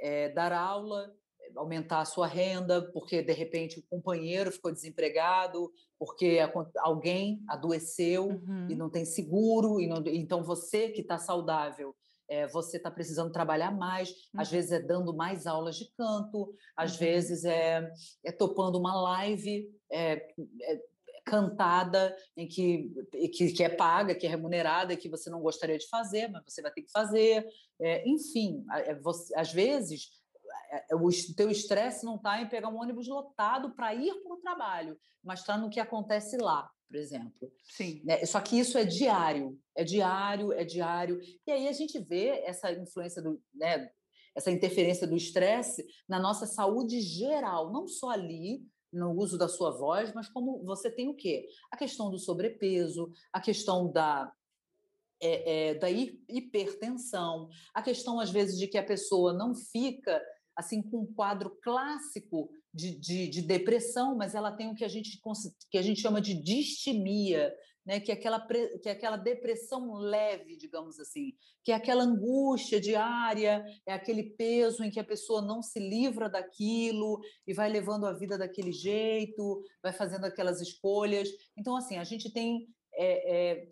é, 0.00 0.28
dar 0.30 0.52
aula 0.52 1.12
aumentar 1.56 2.00
a 2.00 2.04
sua 2.04 2.26
renda, 2.26 2.82
porque 2.92 3.22
de 3.22 3.32
repente 3.32 3.78
o 3.78 3.82
companheiro 3.82 4.50
ficou 4.50 4.72
desempregado, 4.72 5.72
porque 5.98 6.38
alguém 6.78 7.42
adoeceu 7.48 8.26
uhum. 8.28 8.66
e 8.70 8.74
não 8.74 8.90
tem 8.90 9.04
seguro, 9.04 9.80
e 9.80 9.86
não, 9.86 10.02
então 10.06 10.42
você 10.42 10.88
que 10.88 11.00
está 11.00 11.18
saudável, 11.18 11.94
é, 12.28 12.46
você 12.46 12.76
está 12.76 12.90
precisando 12.90 13.32
trabalhar 13.32 13.70
mais, 13.70 14.10
uhum. 14.10 14.40
às 14.40 14.50
vezes 14.50 14.72
é 14.72 14.80
dando 14.80 15.14
mais 15.14 15.46
aulas 15.46 15.76
de 15.76 15.90
canto, 15.96 16.54
às 16.76 16.92
uhum. 16.92 16.98
vezes 16.98 17.44
é, 17.44 17.92
é 18.24 18.32
topando 18.32 18.78
uma 18.78 18.94
live. 19.00 19.68
É, 19.90 20.28
é, 20.62 20.92
cantada 21.24 22.14
em 22.36 22.48
que, 22.48 22.90
que, 23.32 23.52
que, 23.52 23.62
é 23.62 23.68
paga, 23.68 24.14
que 24.14 24.26
é 24.26 24.28
remunerada, 24.28 24.96
que 24.96 25.08
você 25.08 25.30
não 25.30 25.40
gostaria 25.40 25.78
de 25.78 25.88
fazer, 25.88 26.28
mas 26.28 26.42
você 26.46 26.60
vai 26.60 26.72
ter 26.72 26.82
que 26.82 26.90
fazer. 26.90 27.46
É, 27.80 28.08
enfim, 28.08 28.64
é, 28.72 28.94
você, 28.96 29.32
às 29.36 29.52
vezes 29.52 30.10
o 30.92 31.10
teu 31.34 31.50
estresse 31.50 32.04
não 32.04 32.16
está 32.16 32.40
em 32.40 32.48
pegar 32.48 32.68
um 32.68 32.80
ônibus 32.80 33.08
lotado 33.08 33.74
para 33.74 33.94
ir 33.94 34.14
para 34.22 34.34
o 34.34 34.40
trabalho, 34.40 34.98
mas 35.22 35.40
está 35.40 35.56
no 35.56 35.70
que 35.70 35.80
acontece 35.80 36.36
lá, 36.36 36.68
por 36.88 36.96
exemplo. 36.96 37.52
Sim. 37.64 38.02
Né? 38.04 38.24
Só 38.24 38.40
que 38.40 38.58
isso 38.58 38.78
é 38.78 38.84
diário, 38.84 39.58
é 39.74 39.84
diário, 39.84 40.52
é 40.52 40.64
diário. 40.64 41.20
E 41.46 41.50
aí 41.50 41.68
a 41.68 41.72
gente 41.72 41.98
vê 41.98 42.42
essa 42.44 42.72
influência 42.72 43.22
do, 43.22 43.42
né, 43.54 43.90
essa 44.34 44.50
interferência 44.50 45.06
do 45.06 45.16
estresse 45.16 45.86
na 46.08 46.18
nossa 46.18 46.46
saúde 46.46 47.00
geral, 47.00 47.72
não 47.72 47.86
só 47.86 48.10
ali 48.10 48.62
no 48.92 49.12
uso 49.12 49.38
da 49.38 49.48
sua 49.48 49.70
voz, 49.70 50.12
mas 50.12 50.28
como 50.28 50.62
você 50.64 50.90
tem 50.90 51.08
o 51.08 51.14
quê? 51.14 51.48
A 51.70 51.76
questão 51.76 52.10
do 52.10 52.18
sobrepeso, 52.18 53.10
a 53.32 53.40
questão 53.40 53.90
da 53.90 54.30
é, 55.24 55.68
é, 55.68 55.74
da 55.74 55.88
hipertensão, 55.88 57.48
a 57.72 57.80
questão, 57.80 58.18
às 58.18 58.30
vezes, 58.30 58.58
de 58.58 58.66
que 58.66 58.76
a 58.76 58.82
pessoa 58.82 59.32
não 59.32 59.54
fica 59.54 60.20
assim 60.62 60.80
com 60.80 61.00
um 61.00 61.12
quadro 61.12 61.50
clássico 61.62 62.48
de, 62.72 62.98
de, 62.98 63.28
de, 63.28 63.42
depressão, 63.42 64.16
mas 64.16 64.34
ela 64.34 64.52
tem 64.52 64.70
o 64.70 64.74
que 64.74 64.84
a 64.84 64.88
gente, 64.88 65.20
que 65.70 65.76
a 65.76 65.82
gente 65.82 66.00
chama 66.00 66.20
de 66.20 66.32
distimia, 66.32 67.54
né? 67.84 68.00
que, 68.00 68.10
é 68.10 68.14
aquela, 68.14 68.40
que 68.40 68.88
é 68.88 68.92
aquela 68.92 69.16
depressão 69.16 69.92
leve, 69.92 70.56
digamos 70.56 70.98
assim, 70.98 71.34
que 71.62 71.72
é 71.72 71.74
aquela 71.74 72.04
angústia 72.04 72.80
diária, 72.80 73.64
é 73.86 73.92
aquele 73.92 74.22
peso 74.22 74.82
em 74.82 74.90
que 74.90 75.00
a 75.00 75.04
pessoa 75.04 75.42
não 75.42 75.62
se 75.62 75.78
livra 75.78 76.30
daquilo 76.30 77.20
e 77.46 77.52
vai 77.52 77.68
levando 77.68 78.06
a 78.06 78.12
vida 78.12 78.38
daquele 78.38 78.72
jeito, 78.72 79.62
vai 79.82 79.92
fazendo 79.92 80.24
aquelas 80.24 80.60
escolhas. 80.60 81.28
Então, 81.56 81.76
assim, 81.76 81.98
a 81.98 82.04
gente 82.04 82.32
tem. 82.32 82.68
É, 82.94 83.52
é, 83.52 83.68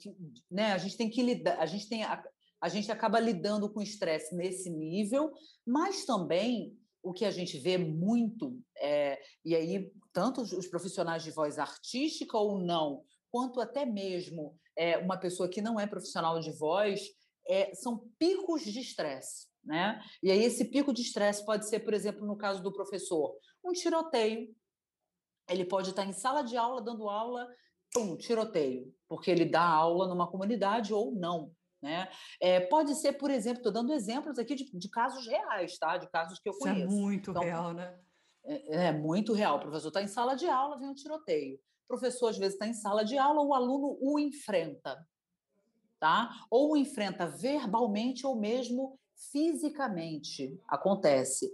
né, 0.51 0.73
a 0.73 0.79
gente 0.79 0.97
tem 0.97 1.11
que 1.11 1.23
lidar, 1.23 1.59
a 1.59 1.67
gente 1.67 1.87
tem 1.87 2.03
a, 2.05 2.25
a 2.61 2.69
gente 2.69 2.91
acaba 2.91 3.19
lidando 3.19 3.73
com 3.73 3.81
estresse 3.81 4.35
nesse 4.35 4.69
nível, 4.71 5.33
mas 5.67 6.05
também 6.05 6.77
o 7.03 7.13
que 7.13 7.25
a 7.25 7.31
gente 7.31 7.59
vê 7.59 7.79
muito, 7.79 8.61
é, 8.79 9.19
e 9.45 9.55
aí 9.57 9.91
tanto 10.13 10.43
os 10.43 10.67
profissionais 10.67 11.23
de 11.23 11.31
voz 11.31 11.59
artística 11.59 12.37
ou 12.37 12.59
não, 12.59 13.03
quanto 13.31 13.61
até 13.61 13.87
mesmo 13.87 14.59
é, 14.77 14.99
uma 14.99 15.17
pessoa 15.17 15.49
que 15.49 15.63
não 15.63 15.81
é 15.81 15.87
profissional 15.87 16.39
de 16.41 16.51
voz, 16.53 17.01
é, 17.49 17.75
são 17.75 18.07
picos 18.19 18.63
de 18.63 18.81
estresse. 18.81 19.49
Né? 19.65 20.01
E 20.23 20.31
aí 20.31 20.43
esse 20.43 20.65
pico 20.65 20.93
de 20.93 21.03
estresse 21.03 21.45
pode 21.45 21.69
ser, 21.69 21.81
por 21.81 21.95
exemplo, 21.95 22.27
no 22.27 22.37
caso 22.37 22.63
do 22.63 22.73
professor, 22.73 23.37
um 23.65 23.73
tiroteio 23.73 24.55
ele 25.51 25.65
pode 25.65 25.91
estar 25.91 26.05
em 26.05 26.13
sala 26.13 26.43
de 26.43 26.57
aula, 26.57 26.81
dando 26.81 27.09
aula, 27.09 27.49
pum, 27.93 28.17
tiroteio, 28.17 28.95
porque 29.09 29.31
ele 29.31 29.45
dá 29.45 29.63
aula 29.63 30.07
numa 30.07 30.31
comunidade 30.31 30.95
ou 30.95 31.13
não. 31.13 31.53
Né? 31.83 32.09
É, 32.41 32.61
pode 32.61 32.95
ser, 32.95 33.15
por 33.15 33.31
exemplo, 33.31 33.59
estou 33.59 33.73
dando 33.73 33.93
exemplos 33.93 34.39
aqui 34.39 34.55
de, 34.55 34.71
de, 34.71 34.89
casos 34.89 35.27
reais, 35.27 35.79
tá? 35.79 35.97
De 35.97 36.11
casos 36.11 36.39
que 36.39 36.49
eu 36.49 36.53
Isso 36.53 36.61
conheço. 36.61 36.83
é 36.83 36.87
muito 36.87 37.31
então, 37.31 37.43
real, 37.43 37.73
né? 37.73 37.99
É, 38.45 38.87
é, 38.87 38.93
muito 38.93 39.33
real. 39.33 39.57
O 39.57 39.61
professor 39.61 39.89
está 39.89 40.03
em 40.03 40.09
sala 40.09 40.35
de 40.35 40.47
aula, 40.47 40.79
vem 40.79 40.89
um 40.89 40.95
tiroteio. 40.95 41.57
O 41.57 41.89
professor, 41.89 42.29
às 42.29 42.39
vezes, 42.39 42.55
está 42.55 42.67
em 42.67 42.75
sala 42.75 43.05
de 43.05 43.17
aula, 43.17 43.43
o 43.43 43.55
aluno 43.55 43.99
o 44.01 44.19
enfrenta. 44.19 45.07
Tá? 45.99 46.31
Ou 46.51 46.73
o 46.73 46.77
enfrenta 46.77 47.27
verbalmente 47.27 48.27
ou 48.27 48.39
mesmo 48.39 48.99
fisicamente 49.31 50.59
acontece. 50.67 51.51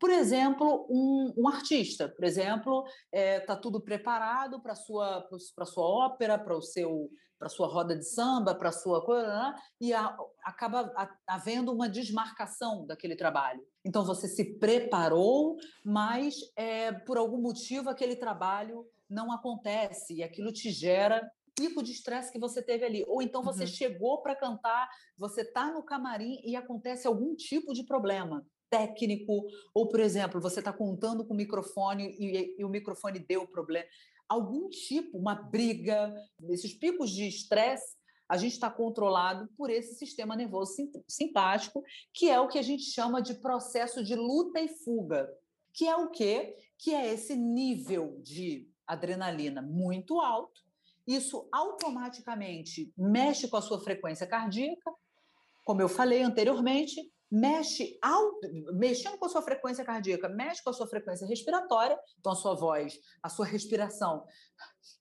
Por 0.00 0.10
exemplo, 0.10 0.86
um, 0.90 1.32
um 1.36 1.48
artista, 1.48 2.08
por 2.08 2.24
exemplo, 2.24 2.84
está 2.86 2.96
é, 3.12 3.40
tá 3.40 3.56
tudo 3.56 3.80
preparado 3.80 4.60
para 4.60 4.72
a 4.72 4.76
sua, 4.76 5.26
sua 5.64 5.84
ópera, 5.84 6.36
para 6.36 6.56
o 6.56 6.62
seu 6.62 7.08
para 7.38 7.48
sua 7.48 7.66
roda 7.66 7.96
de 7.96 8.04
samba, 8.04 8.54
para 8.54 8.72
sua 8.72 9.04
coisa, 9.04 9.26
né? 9.26 9.54
e 9.80 9.92
a, 9.92 10.16
acaba 10.44 10.92
havendo 11.26 11.72
uma 11.72 11.88
desmarcação 11.88 12.86
daquele 12.86 13.16
trabalho. 13.16 13.60
Então 13.84 14.04
você 14.04 14.28
se 14.28 14.58
preparou, 14.58 15.56
mas 15.84 16.36
é, 16.56 16.92
por 16.92 17.16
algum 17.16 17.40
motivo 17.40 17.90
aquele 17.90 18.16
trabalho 18.16 18.86
não 19.08 19.30
acontece 19.32 20.14
e 20.14 20.22
aquilo 20.22 20.52
te 20.52 20.70
gera 20.70 21.22
pico 21.54 21.82
de 21.82 21.92
estresse 21.92 22.32
que 22.32 22.38
você 22.38 22.62
teve 22.62 22.84
ali. 22.84 23.04
Ou 23.06 23.22
então 23.22 23.42
você 23.42 23.62
uhum. 23.62 23.68
chegou 23.68 24.22
para 24.22 24.34
cantar, 24.34 24.88
você 25.16 25.42
está 25.42 25.72
no 25.72 25.82
camarim 25.82 26.40
e 26.44 26.56
acontece 26.56 27.06
algum 27.06 27.34
tipo 27.34 27.72
de 27.72 27.84
problema 27.84 28.44
técnico, 28.70 29.46
ou, 29.72 29.88
por 29.88 30.00
exemplo, 30.00 30.40
você 30.40 30.58
está 30.58 30.72
contando 30.72 31.24
com 31.24 31.32
o 31.32 31.36
microfone 31.36 32.10
e, 32.18 32.56
e 32.58 32.64
o 32.64 32.68
microfone 32.68 33.20
deu 33.20 33.46
problema. 33.46 33.86
Algum 34.34 34.68
tipo, 34.68 35.16
uma 35.16 35.36
briga, 35.36 36.12
esses 36.50 36.74
picos 36.74 37.10
de 37.10 37.28
estresse, 37.28 37.96
a 38.28 38.36
gente 38.36 38.54
está 38.54 38.68
controlado 38.68 39.48
por 39.56 39.70
esse 39.70 39.94
sistema 39.94 40.34
nervoso 40.34 40.74
simpático, 41.06 41.84
que 42.12 42.28
é 42.28 42.40
o 42.40 42.48
que 42.48 42.58
a 42.58 42.62
gente 42.62 42.82
chama 42.82 43.22
de 43.22 43.34
processo 43.34 44.02
de 44.02 44.16
luta 44.16 44.60
e 44.60 44.66
fuga, 44.66 45.28
que 45.72 45.86
é 45.86 45.94
o 45.94 46.10
quê? 46.10 46.56
Que 46.76 46.92
é 46.92 47.14
esse 47.14 47.36
nível 47.36 48.20
de 48.22 48.68
adrenalina 48.84 49.62
muito 49.62 50.20
alto, 50.20 50.60
isso 51.06 51.48
automaticamente 51.52 52.92
mexe 52.98 53.46
com 53.46 53.56
a 53.56 53.62
sua 53.62 53.80
frequência 53.80 54.26
cardíaca, 54.26 54.90
como 55.64 55.80
eu 55.80 55.88
falei 55.88 56.22
anteriormente, 56.22 57.00
mexe 57.34 57.98
alto, 58.00 58.48
mexendo 58.74 59.18
com 59.18 59.26
a 59.26 59.28
sua 59.28 59.42
frequência 59.42 59.84
cardíaca, 59.84 60.28
mexe 60.28 60.62
com 60.62 60.70
a 60.70 60.72
sua 60.72 60.86
frequência 60.86 61.26
respiratória, 61.26 61.98
então 62.20 62.30
a 62.30 62.36
sua 62.36 62.54
voz, 62.54 62.96
a 63.20 63.28
sua 63.28 63.44
respiração. 63.44 64.24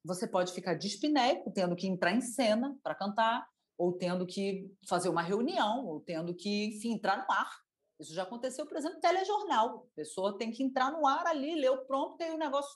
Você 0.04 0.28
pode 0.28 0.52
ficar 0.52 0.74
dispneico, 0.74 1.52
tendo 1.52 1.76
que 1.76 1.88
entrar 1.88 2.12
em 2.12 2.22
cena 2.22 2.76
para 2.82 2.96
cantar, 2.96 3.48
ou 3.78 3.94
tendo 3.94 4.26
que 4.26 4.68
fazer 4.90 5.10
uma 5.10 5.22
reunião, 5.22 5.86
ou 5.86 6.00
tendo 6.00 6.34
que, 6.34 6.76
enfim, 6.76 6.94
entrar 6.94 7.18
no 7.18 7.32
ar. 7.32 7.52
Isso 8.00 8.16
já 8.16 8.24
aconteceu, 8.24 8.66
por 8.66 8.78
exemplo, 8.78 9.00
telejornal. 9.00 9.88
A 9.92 9.96
pessoa 9.96 10.36
tem 10.36 10.50
que 10.50 10.64
entrar 10.64 10.92
no 10.92 11.06
ar 11.06 11.28
ali, 11.28 11.54
leu 11.54 11.86
pronto, 11.86 12.20
e 12.20 12.32
o 12.32 12.38
negócio 12.38 12.76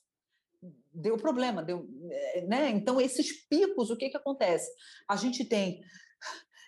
deu 0.94 1.18
problema, 1.18 1.64
deu, 1.64 1.88
eh, 2.12 2.42
né? 2.42 2.70
Então 2.70 3.02
esses 3.02 3.48
picos, 3.48 3.90
o 3.90 3.98
que 3.98 4.10
que 4.10 4.18
acontece? 4.18 4.72
A 5.10 5.16
gente 5.16 5.44
tem 5.44 5.82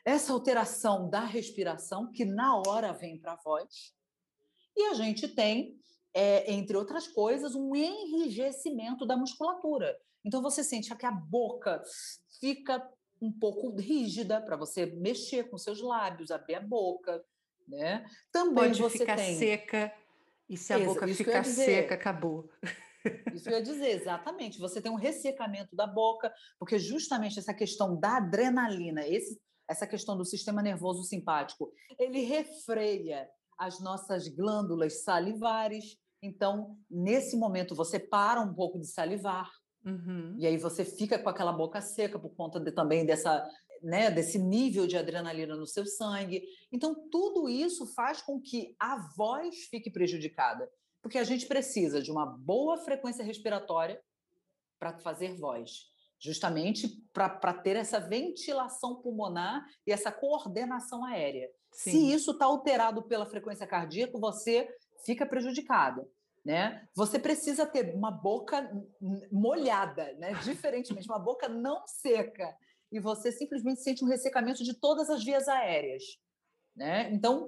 essa 0.10 0.34
alteração 0.34 1.10
da 1.10 1.24
respiração 1.24 2.12
que 2.12 2.26
na 2.26 2.58
hora 2.58 2.92
vem 2.92 3.18
para 3.20 3.34
a 3.34 3.42
voz 3.44 3.94
e 4.76 4.88
a 4.88 4.94
gente 4.96 5.28
tem, 5.28 5.80
é, 6.14 6.52
entre 6.52 6.76
outras 6.76 7.08
coisas, 7.08 7.54
um 7.54 7.76
enrijecimento 7.76 9.06
da 9.06 9.16
musculatura. 9.16 9.96
Então 10.26 10.42
você 10.42 10.64
sente 10.64 10.94
que 10.96 11.06
a 11.06 11.12
boca 11.12 11.84
fica 12.40 12.90
um 13.22 13.32
pouco 13.32 13.76
rígida 13.76 14.42
para 14.42 14.58
você 14.58 14.88
mexer 14.88 15.50
com 15.50 15.58
seus 15.58 15.82
lábios, 15.82 16.32
abrir 16.32 16.56
a 16.56 16.62
boca, 16.62 17.24
né? 17.68 18.06
Também 18.32 18.70
Pode 18.70 18.82
você 18.82 19.00
ficar 19.00 19.18
tem... 19.18 19.38
seca 19.38 19.94
e 20.50 20.58
se 20.58 20.74
a 20.74 20.80
boca 20.80 21.08
ficar 21.10 21.44
seca, 21.44 21.94
acabou. 21.94 22.50
Isso 23.34 23.48
eu 23.48 23.54
ia 23.54 23.62
dizer, 23.62 23.90
exatamente. 23.90 24.58
Você 24.58 24.82
tem 24.82 24.92
um 24.92 24.96
ressecamento 24.96 25.76
da 25.76 25.86
boca, 25.86 26.34
porque 26.58 26.80
justamente 26.80 27.38
essa 27.38 27.54
questão 27.54 28.00
da 28.00 28.18
adrenalina, 28.18 29.08
esse, 29.08 29.40
essa 29.70 29.86
questão 29.86 30.18
do 30.18 30.26
sistema 30.26 30.64
nervoso 30.64 31.04
simpático, 31.04 31.72
ele 32.00 32.22
refreia 32.22 33.30
as 33.58 33.80
nossas 33.80 34.28
glândulas 34.28 35.04
salivares. 35.04 35.96
Então, 36.24 36.76
nesse 36.90 37.38
momento, 37.38 37.76
você 37.76 38.00
para 38.00 38.42
um 38.42 38.54
pouco 38.54 38.80
de 38.80 38.88
salivar. 38.88 39.50
Uhum. 39.86 40.36
E 40.40 40.48
aí 40.48 40.58
você 40.58 40.84
fica 40.84 41.20
com 41.20 41.30
aquela 41.30 41.54
boca 41.54 41.80
seca 41.82 42.18
por 42.18 42.36
conta 42.36 42.60
de, 42.60 42.72
também 42.72 43.06
dessa, 43.06 43.48
né, 43.84 44.10
desse 44.10 44.40
nível 44.40 44.88
de 44.88 44.98
adrenalina 44.98 45.56
no 45.56 45.68
seu 45.68 45.86
sangue. 45.86 46.44
Então, 46.72 46.96
tudo 47.12 47.48
isso 47.48 47.86
faz 47.94 48.24
com 48.24 48.42
que 48.42 48.76
a 48.80 48.98
voz 49.16 49.56
fique 49.70 49.92
prejudicada. 49.92 50.68
Porque 51.02 51.20
a 51.20 51.24
gente 51.24 51.46
precisa 51.46 52.02
de 52.02 52.12
uma 52.12 52.26
boa 52.26 52.78
frequência 52.80 53.24
respiratória 53.24 54.02
para 54.80 54.98
fazer 55.00 55.38
voz, 55.38 55.90
justamente 56.20 57.02
para 57.14 57.54
ter 57.54 57.76
essa 57.76 58.00
ventilação 58.00 59.02
pulmonar 59.02 59.66
e 59.88 59.92
essa 59.92 60.12
coordenação 60.12 61.06
aérea. 61.06 61.50
Sim. 61.72 61.92
Se 61.92 62.14
isso 62.14 62.32
está 62.32 62.46
alterado 62.46 63.04
pela 63.04 63.26
frequência 63.26 63.66
cardíaca, 63.66 64.20
você 64.20 64.68
fica 65.06 65.26
prejudicada. 65.26 66.08
Né? 66.44 66.88
Você 66.96 67.20
precisa 67.20 67.66
ter 67.66 67.94
uma 67.96 68.12
boca 68.12 68.70
molhada, 69.32 70.14
né? 70.14 70.34
diferentemente, 70.44 71.08
uma 71.08 71.20
boca 71.20 71.48
não 71.48 71.86
seca. 71.86 72.56
E 72.92 73.00
você 73.00 73.32
simplesmente 73.32 73.82
sente 73.82 74.04
um 74.04 74.08
ressecamento 74.08 74.64
de 74.64 74.74
todas 74.74 75.10
as 75.10 75.24
vias 75.24 75.48
aéreas. 75.48 76.04
Né? 76.76 77.12
Então, 77.12 77.46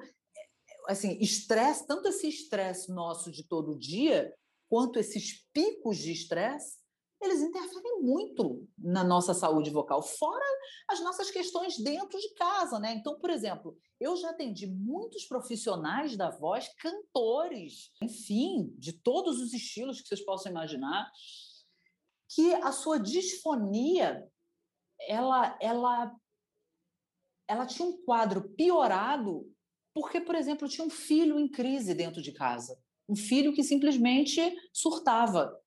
assim, 0.88 1.17
estresse, 1.19 1.88
tanto 1.88 2.10
esse 2.10 2.27
estresse 2.27 2.91
nosso 2.91 3.31
de 3.31 3.43
todo 3.47 3.77
dia, 3.77 4.34
quanto 4.69 4.99
esses 4.99 5.45
picos 5.51 5.97
de 5.97 6.12
estresse, 6.12 6.81
eles 7.21 7.41
interferem 7.41 8.01
muito 8.01 8.67
na 8.77 9.03
nossa 9.03 9.34
saúde 9.34 9.69
vocal, 9.69 10.01
fora 10.01 10.45
as 10.89 10.99
nossas 11.01 11.29
questões 11.29 11.77
dentro 11.77 12.19
de 12.19 12.34
casa, 12.34 12.79
né? 12.79 12.93
Então, 12.93 13.19
por 13.19 13.29
exemplo, 13.29 13.77
eu 13.99 14.15
já 14.17 14.31
atendi 14.31 14.67
muitos 14.67 15.25
profissionais 15.25 16.17
da 16.17 16.29
voz, 16.29 16.67
cantores, 16.79 17.91
enfim, 18.01 18.73
de 18.77 18.93
todos 18.93 19.39
os 19.39 19.53
estilos 19.53 20.01
que 20.01 20.07
vocês 20.07 20.25
possam 20.25 20.51
imaginar, 20.51 21.10
que 22.34 22.53
a 22.55 22.71
sua 22.71 22.99
disfonia, 22.99 24.27
ela, 25.07 25.57
ela, 25.62 26.15
ela 27.47 27.65
tinha 27.65 27.88
um 27.88 28.01
quadro 28.03 28.49
piorado 28.55 29.51
porque, 29.93 30.21
por 30.21 30.36
exemplo, 30.36 30.67
tinha 30.67 30.86
um 30.86 30.89
filho 30.89 31.39
em 31.39 31.49
crise 31.49 31.93
dentro 31.93 32.21
de 32.21 32.31
casa. 32.31 32.79
Um 33.10 33.15
filho 33.15 33.53
que 33.53 33.63
simplesmente 33.63 34.41
surtava. 34.71 35.61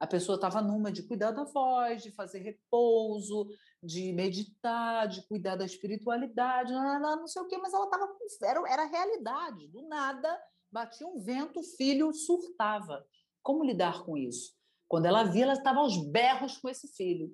A 0.00 0.06
pessoa 0.06 0.36
estava 0.36 0.62
numa 0.62 0.90
de 0.90 1.02
cuidar 1.02 1.30
da 1.30 1.44
voz, 1.44 2.02
de 2.02 2.10
fazer 2.10 2.38
repouso, 2.38 3.46
de 3.82 4.12
meditar, 4.14 5.06
de 5.06 5.22
cuidar 5.28 5.56
da 5.56 5.66
espiritualidade, 5.66 6.72
não, 6.72 7.26
sei 7.26 7.42
o 7.42 7.46
quê, 7.46 7.58
mas 7.58 7.74
ela 7.74 7.84
estava 7.84 8.08
era, 8.42 8.72
era 8.72 8.86
realidade. 8.86 9.68
Do 9.68 9.86
nada, 9.86 10.40
batia 10.72 11.06
um 11.06 11.20
vento, 11.20 11.60
o 11.60 11.76
filho 11.76 12.12
surtava. 12.14 13.06
Como 13.42 13.62
lidar 13.62 14.02
com 14.02 14.16
isso? 14.16 14.54
Quando 14.88 15.04
ela 15.04 15.22
via, 15.24 15.44
ela 15.44 15.52
estava 15.52 15.80
aos 15.80 15.96
berros 16.10 16.56
com 16.56 16.68
esse 16.68 16.88
filho. 16.88 17.32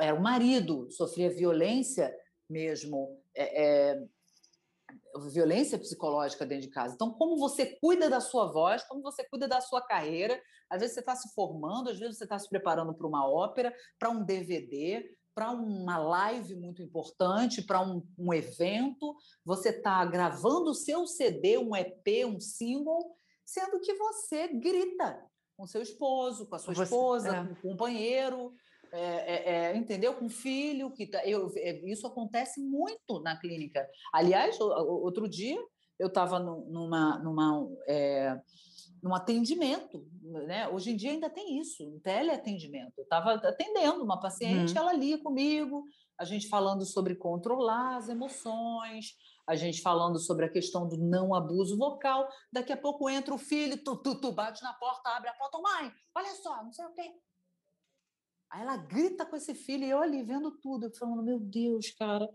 Era 0.00 0.14
o 0.14 0.22
marido, 0.22 0.88
sofria 0.92 1.28
violência 1.28 2.14
mesmo 2.48 3.20
é, 3.34 3.90
é, 3.90 4.08
violência 5.30 5.78
psicológica 5.78 6.46
dentro 6.46 6.66
de 6.66 6.72
casa. 6.72 6.94
Então, 6.94 7.12
como 7.12 7.36
você 7.36 7.78
cuida 7.80 8.08
da 8.08 8.20
sua 8.20 8.50
voz, 8.50 8.82
como 8.84 9.02
você 9.02 9.24
cuida 9.28 9.48
da 9.48 9.60
sua 9.60 9.80
carreira. 9.80 10.40
Às 10.70 10.80
vezes 10.80 10.94
você 10.94 11.00
está 11.00 11.16
se 11.16 11.32
formando, 11.34 11.90
às 11.90 11.98
vezes 11.98 12.18
você 12.18 12.24
está 12.24 12.38
se 12.38 12.48
preparando 12.48 12.94
para 12.94 13.06
uma 13.06 13.28
ópera, 13.28 13.74
para 13.98 14.10
um 14.10 14.24
DVD, 14.24 15.04
para 15.34 15.50
uma 15.50 15.96
live 15.96 16.56
muito 16.56 16.82
importante, 16.82 17.62
para 17.62 17.80
um, 17.80 18.06
um, 18.18 18.34
evento. 18.34 19.16
Você 19.44 19.70
está 19.70 20.04
gravando 20.04 20.70
o 20.70 20.74
seu 20.74 21.06
CD, 21.06 21.56
um 21.58 21.74
EP, 21.74 22.26
um 22.26 22.40
single, 22.40 23.16
sendo 23.44 23.80
que 23.80 23.94
você 23.94 24.48
grita 24.48 25.24
com 25.56 25.66
seu 25.66 25.80
esposo, 25.80 26.46
com 26.46 26.54
a 26.54 26.58
sua 26.58 26.74
você, 26.74 26.82
esposa, 26.82 27.36
é. 27.36 27.46
com 27.46 27.52
o 27.52 27.70
companheiro. 27.70 28.52
É, 28.92 29.00
é, 29.00 29.54
é, 29.54 29.76
entendeu? 29.76 30.14
Com 30.14 30.28
filho, 30.28 30.90
que 30.90 31.06
tá, 31.06 31.24
eu, 31.26 31.52
é, 31.56 31.78
isso 31.88 32.06
acontece 32.06 32.60
muito 32.60 33.20
na 33.20 33.36
clínica. 33.36 33.86
Aliás, 34.12 34.58
outro 34.60 35.28
dia 35.28 35.58
eu 35.98 36.08
estava 36.08 36.38
numa, 36.38 37.18
numa, 37.18 37.68
é, 37.86 38.40
num 39.02 39.14
atendimento, 39.14 40.06
né? 40.22 40.68
Hoje 40.68 40.92
em 40.92 40.96
dia 40.96 41.10
ainda 41.10 41.28
tem 41.28 41.58
isso, 41.58 41.86
um 41.86 41.98
teleatendimento. 42.00 42.92
Eu 42.96 43.04
estava 43.04 43.34
atendendo 43.34 44.02
uma 44.02 44.20
paciente, 44.20 44.72
uhum. 44.72 44.78
ela 44.78 44.92
lia 44.92 45.18
comigo, 45.22 45.84
a 46.18 46.24
gente 46.24 46.48
falando 46.48 46.84
sobre 46.84 47.14
controlar 47.14 47.96
as 47.96 48.08
emoções, 48.08 49.16
a 49.46 49.54
gente 49.54 49.80
falando 49.82 50.18
sobre 50.18 50.44
a 50.44 50.48
questão 50.48 50.88
do 50.88 50.96
não 50.96 51.34
abuso 51.34 51.76
vocal. 51.76 52.28
Daqui 52.52 52.72
a 52.72 52.76
pouco 52.76 53.08
entra 53.08 53.34
o 53.34 53.38
filho, 53.38 53.82
tu, 53.82 53.96
tu, 53.96 54.20
tu 54.20 54.32
bate 54.32 54.62
na 54.62 54.72
porta, 54.74 55.10
abre 55.10 55.28
a 55.28 55.34
porta, 55.34 55.58
mãe, 55.58 55.92
olha 56.14 56.34
só, 56.34 56.62
não 56.62 56.72
sei 56.72 56.84
o 56.84 56.92
quê. 56.92 57.12
Aí 58.50 58.62
ela 58.62 58.76
grita 58.76 59.26
com 59.26 59.36
esse 59.36 59.54
filho 59.54 59.84
e 59.84 59.90
eu 59.90 60.00
ali 60.00 60.22
vendo 60.22 60.50
tudo, 60.58 60.86
eu 60.86 60.94
falando, 60.94 61.22
meu 61.22 61.38
Deus, 61.38 61.90
cara. 61.90 62.28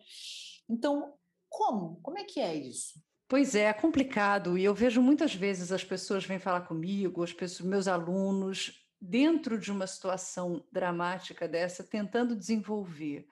Então, 0.69 1.13
como? 1.49 1.99
Como 2.01 2.17
é 2.17 2.23
que 2.23 2.39
é 2.39 2.55
isso? 2.55 3.01
Pois 3.27 3.55
é, 3.55 3.63
é 3.63 3.73
complicado. 3.73 4.57
E 4.57 4.63
eu 4.63 4.75
vejo 4.75 5.01
muitas 5.01 5.33
vezes 5.33 5.71
as 5.71 5.83
pessoas 5.83 6.25
vêm 6.25 6.39
falar 6.39 6.61
comigo, 6.61 7.23
as 7.23 7.33
pessoas, 7.33 7.67
meus 7.67 7.87
alunos, 7.87 8.85
dentro 9.01 9.59
de 9.59 9.71
uma 9.71 9.87
situação 9.87 10.65
dramática 10.71 11.47
dessa, 11.47 11.83
tentando 11.83 12.35
desenvolver 12.35 13.27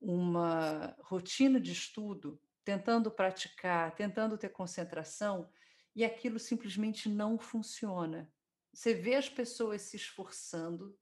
uma 0.00 0.96
rotina 1.00 1.60
de 1.60 1.72
estudo, 1.72 2.40
tentando 2.64 3.10
praticar, 3.10 3.94
tentando 3.94 4.38
ter 4.38 4.48
concentração, 4.48 5.50
e 5.94 6.04
aquilo 6.04 6.38
simplesmente 6.38 7.08
não 7.08 7.38
funciona. 7.38 8.30
Você 8.72 8.94
vê 8.94 9.16
as 9.16 9.28
pessoas 9.28 9.82
se 9.82 9.96
esforçando 9.96 10.96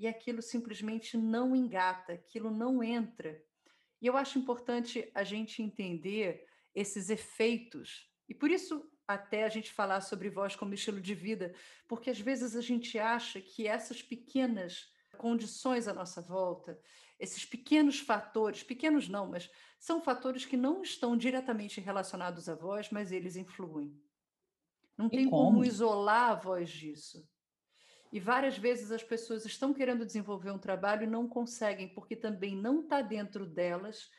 e 0.00 0.08
aquilo 0.08 0.40
simplesmente 0.40 1.18
não 1.18 1.54
engata, 1.54 2.14
aquilo 2.14 2.50
não 2.50 2.82
entra. 2.82 3.38
E 4.00 4.06
eu 4.06 4.16
acho 4.16 4.38
importante 4.38 5.10
a 5.14 5.22
gente 5.22 5.62
entender 5.62 6.46
esses 6.74 7.10
efeitos. 7.10 8.10
E 8.26 8.34
por 8.34 8.50
isso 8.50 8.90
até 9.06 9.44
a 9.44 9.48
gente 9.50 9.70
falar 9.70 10.00
sobre 10.00 10.30
voz 10.30 10.56
como 10.56 10.72
estilo 10.72 11.02
de 11.02 11.14
vida, 11.14 11.54
porque 11.86 12.08
às 12.08 12.18
vezes 12.18 12.56
a 12.56 12.62
gente 12.62 12.98
acha 12.98 13.42
que 13.42 13.66
essas 13.66 14.00
pequenas 14.00 14.90
condições 15.18 15.86
à 15.86 15.92
nossa 15.92 16.22
volta, 16.22 16.80
esses 17.18 17.44
pequenos 17.44 18.00
fatores, 18.00 18.62
pequenos 18.62 19.06
não, 19.06 19.28
mas 19.28 19.50
são 19.78 20.00
fatores 20.00 20.46
que 20.46 20.56
não 20.56 20.80
estão 20.80 21.14
diretamente 21.14 21.78
relacionados 21.78 22.48
à 22.48 22.54
voz, 22.54 22.88
mas 22.90 23.12
eles 23.12 23.36
influem. 23.36 23.94
Não 24.96 25.08
e 25.08 25.10
tem 25.10 25.28
como? 25.28 25.56
como 25.56 25.64
isolar 25.64 26.30
a 26.30 26.34
voz 26.36 26.70
disso. 26.70 27.28
E 28.12 28.18
várias 28.18 28.58
vezes 28.58 28.90
as 28.90 29.02
pessoas 29.02 29.44
estão 29.44 29.72
querendo 29.72 30.04
desenvolver 30.04 30.50
um 30.50 30.58
trabalho 30.58 31.04
e 31.04 31.06
não 31.06 31.28
conseguem, 31.28 31.88
porque 31.94 32.16
também 32.16 32.56
não 32.56 32.80
está 32.82 33.00
dentro 33.02 33.46
delas 33.46 34.10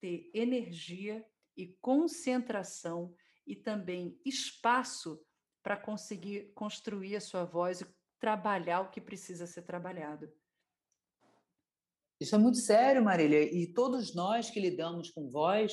ter 0.00 0.30
energia 0.34 1.24
e 1.56 1.66
concentração 1.80 3.14
e 3.46 3.56
também 3.56 4.20
espaço 4.24 5.24
para 5.62 5.76
conseguir 5.76 6.52
construir 6.54 7.16
a 7.16 7.20
sua 7.20 7.44
voz 7.44 7.80
e 7.80 7.86
trabalhar 8.20 8.80
o 8.80 8.90
que 8.90 9.00
precisa 9.00 9.46
ser 9.46 9.62
trabalhado. 9.62 10.30
Isso 12.20 12.34
é 12.34 12.38
muito 12.38 12.58
sério, 12.58 13.02
Marília, 13.02 13.42
e 13.42 13.72
todos 13.72 14.14
nós 14.14 14.50
que 14.50 14.60
lidamos 14.60 15.10
com 15.10 15.30
voz 15.30 15.72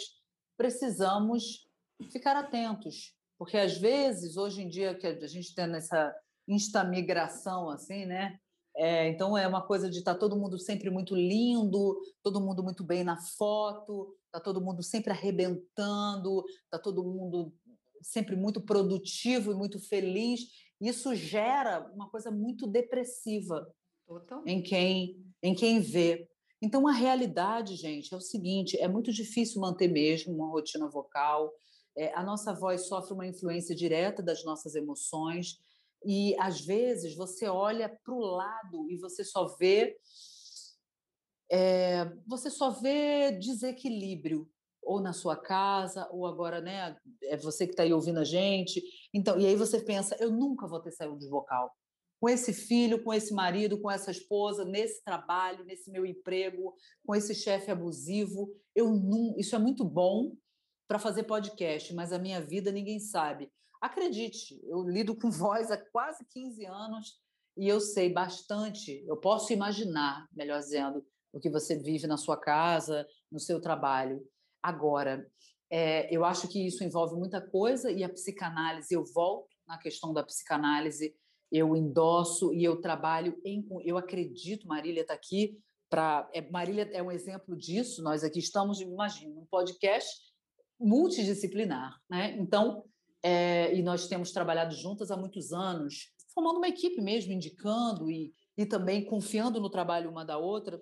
precisamos 0.55 1.67
ficar 2.11 2.37
atentos, 2.37 3.15
porque 3.37 3.57
às 3.57 3.77
vezes, 3.77 4.37
hoje 4.37 4.61
em 4.61 4.69
dia, 4.69 4.95
que 4.95 5.07
a 5.07 5.27
gente 5.27 5.53
tem 5.53 5.73
essa 5.75 6.15
instamigração, 6.47 7.69
assim, 7.69 8.05
né? 8.05 8.39
É, 8.77 9.07
então 9.07 9.37
é 9.37 9.47
uma 9.47 9.61
coisa 9.61 9.89
de 9.89 9.99
estar 9.99 10.13
tá 10.13 10.19
todo 10.19 10.35
mundo 10.35 10.59
sempre 10.59 10.89
muito 10.89 11.15
lindo, 11.15 11.97
todo 12.21 12.41
mundo 12.41 12.61
muito 12.61 12.83
bem 12.83 13.03
na 13.05 13.17
foto, 13.17 14.13
tá 14.31 14.39
todo 14.39 14.59
mundo 14.59 14.83
sempre 14.83 15.11
arrebentando, 15.11 16.43
tá 16.69 16.77
todo 16.77 17.03
mundo 17.03 17.53
sempre 18.01 18.35
muito 18.35 18.59
produtivo 18.59 19.51
e 19.51 19.55
muito 19.55 19.79
feliz. 19.79 20.41
Isso 20.81 21.15
gera 21.15 21.89
uma 21.93 22.09
coisa 22.09 22.29
muito 22.29 22.67
depressiva 22.67 23.65
em 24.45 24.61
quem 24.61 25.23
em 25.41 25.55
quem 25.55 25.79
vê. 25.79 26.27
Então 26.61 26.87
a 26.87 26.91
realidade, 26.91 27.75
gente, 27.75 28.13
é 28.13 28.17
o 28.17 28.21
seguinte: 28.21 28.77
é 28.79 28.87
muito 28.87 29.11
difícil 29.11 29.61
manter 29.61 29.87
mesmo 29.87 30.33
uma 30.33 30.49
rotina 30.49 30.89
vocal. 30.89 31.53
É, 31.97 32.13
a 32.13 32.21
nossa 32.21 32.53
voz 32.53 32.87
sofre 32.87 33.13
uma 33.13 33.25
influência 33.25 33.73
direta 33.73 34.21
das 34.21 34.43
nossas 34.43 34.75
emoções 34.75 35.59
e 36.05 36.35
às 36.39 36.61
vezes 36.61 37.15
você 37.15 37.47
olha 37.47 37.89
para 37.89 38.13
o 38.13 38.19
lado 38.19 38.89
e 38.89 38.97
você 38.97 39.23
só 39.23 39.55
vê 39.57 39.97
é, 41.51 42.05
você 42.25 42.49
só 42.49 42.69
vê 42.69 43.31
desequilíbrio 43.31 44.49
ou 44.83 45.01
na 45.01 45.13
sua 45.13 45.35
casa 45.35 46.07
ou 46.11 46.25
agora 46.27 46.61
né 46.61 46.95
é 47.23 47.35
você 47.37 47.65
que 47.65 47.73
está 47.73 47.83
aí 47.83 47.93
ouvindo 47.93 48.19
a 48.19 48.23
gente. 48.23 48.83
Então 49.13 49.39
e 49.39 49.45
aí 49.45 49.55
você 49.55 49.79
pensa 49.79 50.15
eu 50.19 50.31
nunca 50.31 50.67
vou 50.67 50.79
ter 50.79 50.91
saúde 50.91 51.27
vocal. 51.27 51.71
Com 52.19 52.29
esse 52.29 52.53
filho 52.53 53.03
com 53.03 53.13
esse 53.13 53.33
marido 53.33 53.79
com 53.81 53.89
essa 53.89 54.11
esposa 54.11 54.63
nesse 54.63 55.03
trabalho 55.03 55.65
nesse 55.65 55.91
meu 55.91 56.05
emprego 56.05 56.75
com 57.05 57.15
esse 57.15 57.33
chefe 57.33 57.71
abusivo 57.71 58.49
eu 58.75 58.91
não 58.91 59.35
isso 59.37 59.55
é 59.55 59.59
muito 59.59 59.83
bom 59.83 60.35
para 60.87 60.99
fazer 60.99 61.23
podcast 61.23 61.93
mas 61.93 62.13
a 62.13 62.19
minha 62.19 62.39
vida 62.41 62.71
ninguém 62.71 62.99
sabe 62.99 63.51
Acredite, 63.81 64.59
eu 64.63 64.83
lido 64.83 65.15
com 65.15 65.29
voz 65.29 65.71
há 65.71 65.77
quase 65.77 66.25
15 66.25 66.65
anos 66.65 67.19
e 67.57 67.67
eu 67.67 67.79
sei 67.79 68.11
bastante, 68.11 69.03
eu 69.07 69.17
posso 69.17 69.53
imaginar, 69.53 70.27
melhor 70.33 70.59
dizendo, 70.59 71.05
o 71.31 71.39
que 71.39 71.49
você 71.49 71.77
vive 71.77 72.07
na 72.07 72.17
sua 72.17 72.37
casa, 72.37 73.07
no 73.31 73.39
seu 73.39 73.61
trabalho. 73.61 74.25
Agora, 74.61 75.29
é, 75.69 76.13
eu 76.15 76.23
acho 76.23 76.47
que 76.47 76.65
isso 76.65 76.83
envolve 76.83 77.15
muita 77.15 77.41
coisa 77.41 77.91
e 77.91 78.03
a 78.03 78.09
psicanálise, 78.09 78.93
eu 78.93 79.03
volto 79.05 79.49
na 79.67 79.77
questão 79.77 80.13
da 80.13 80.23
psicanálise, 80.23 81.15
eu 81.51 81.75
endosso 81.75 82.53
e 82.53 82.63
eu 82.63 82.81
trabalho 82.81 83.39
em. 83.43 83.65
Eu 83.83 83.97
acredito, 83.97 84.67
Marília 84.67 85.01
está 85.01 85.13
aqui 85.13 85.57
para. 85.89 86.29
É, 86.33 86.41
Marília 86.41 86.89
é 86.91 87.01
um 87.01 87.11
exemplo 87.11 87.55
disso, 87.55 88.03
nós 88.03 88.23
aqui 88.23 88.39
estamos, 88.39 88.81
imagina, 88.81 89.39
um 89.39 89.45
podcast 89.45 90.09
multidisciplinar. 90.79 91.99
Né? 92.09 92.35
Então, 92.37 92.83
é, 93.25 93.75
e 93.75 93.81
nós 93.81 94.07
temos 94.07 94.31
trabalhado 94.31 94.75
juntas 94.75 95.09
há 95.09 95.17
muitos 95.17 95.51
anos, 95.51 96.11
formando 96.31 96.57
uma 96.57 96.67
equipe 96.67 97.01
mesmo, 97.01 97.33
indicando 97.33 98.11
e, 98.11 98.31
e 98.55 98.67
também 98.67 99.03
confiando 99.03 99.59
no 99.59 99.67
trabalho 99.67 100.11
uma 100.11 100.23
da 100.23 100.37
outra. 100.37 100.79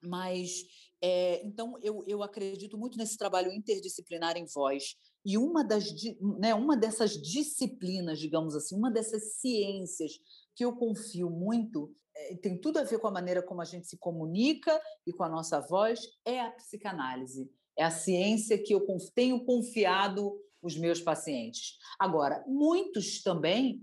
Mas, 0.00 0.62
é, 1.02 1.44
então, 1.44 1.76
eu, 1.82 2.04
eu 2.06 2.22
acredito 2.22 2.78
muito 2.78 2.96
nesse 2.96 3.18
trabalho 3.18 3.52
interdisciplinar 3.52 4.36
em 4.36 4.46
voz. 4.46 4.94
E 5.26 5.36
uma, 5.36 5.64
das, 5.64 5.90
né, 6.38 6.54
uma 6.54 6.76
dessas 6.76 7.20
disciplinas, 7.20 8.20
digamos 8.20 8.54
assim, 8.54 8.76
uma 8.76 8.90
dessas 8.92 9.40
ciências 9.40 10.12
que 10.54 10.64
eu 10.64 10.76
confio 10.76 11.28
muito, 11.28 11.92
é, 12.14 12.36
tem 12.36 12.56
tudo 12.56 12.78
a 12.78 12.84
ver 12.84 13.00
com 13.00 13.08
a 13.08 13.10
maneira 13.10 13.42
como 13.42 13.60
a 13.60 13.64
gente 13.64 13.88
se 13.88 13.98
comunica 13.98 14.80
e 15.04 15.12
com 15.12 15.24
a 15.24 15.28
nossa 15.28 15.60
voz, 15.60 16.08
é 16.24 16.40
a 16.40 16.52
psicanálise. 16.52 17.50
É 17.76 17.82
a 17.82 17.90
ciência 17.90 18.56
que 18.62 18.72
eu 18.72 18.86
tenho 19.12 19.44
confiado 19.44 20.38
os 20.64 20.76
meus 20.76 21.00
pacientes. 21.00 21.76
Agora, 21.98 22.42
muitos 22.48 23.22
também, 23.22 23.80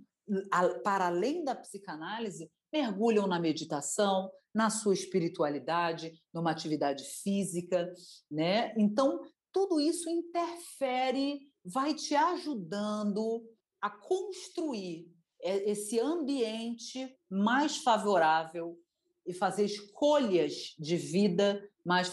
para 0.83 1.07
além 1.07 1.43
da 1.43 1.55
psicanálise, 1.55 2.51
mergulham 2.73 3.27
na 3.27 3.39
meditação, 3.39 4.31
na 4.53 4.69
sua 4.69 4.93
espiritualidade, 4.93 6.11
numa 6.33 6.51
atividade 6.51 7.03
física, 7.03 7.93
né? 8.29 8.73
Então, 8.77 9.21
tudo 9.51 9.79
isso 9.79 10.09
interfere, 10.09 11.39
vai 11.63 11.93
te 11.93 12.15
ajudando 12.15 13.45
a 13.81 13.89
construir 13.89 15.09
esse 15.39 15.99
ambiente 15.99 17.17
mais 17.29 17.77
favorável 17.77 18.77
e 19.25 19.33
fazer 19.33 19.65
escolhas 19.65 20.75
de 20.79 20.97
vida 20.97 21.61
mais 21.85 22.11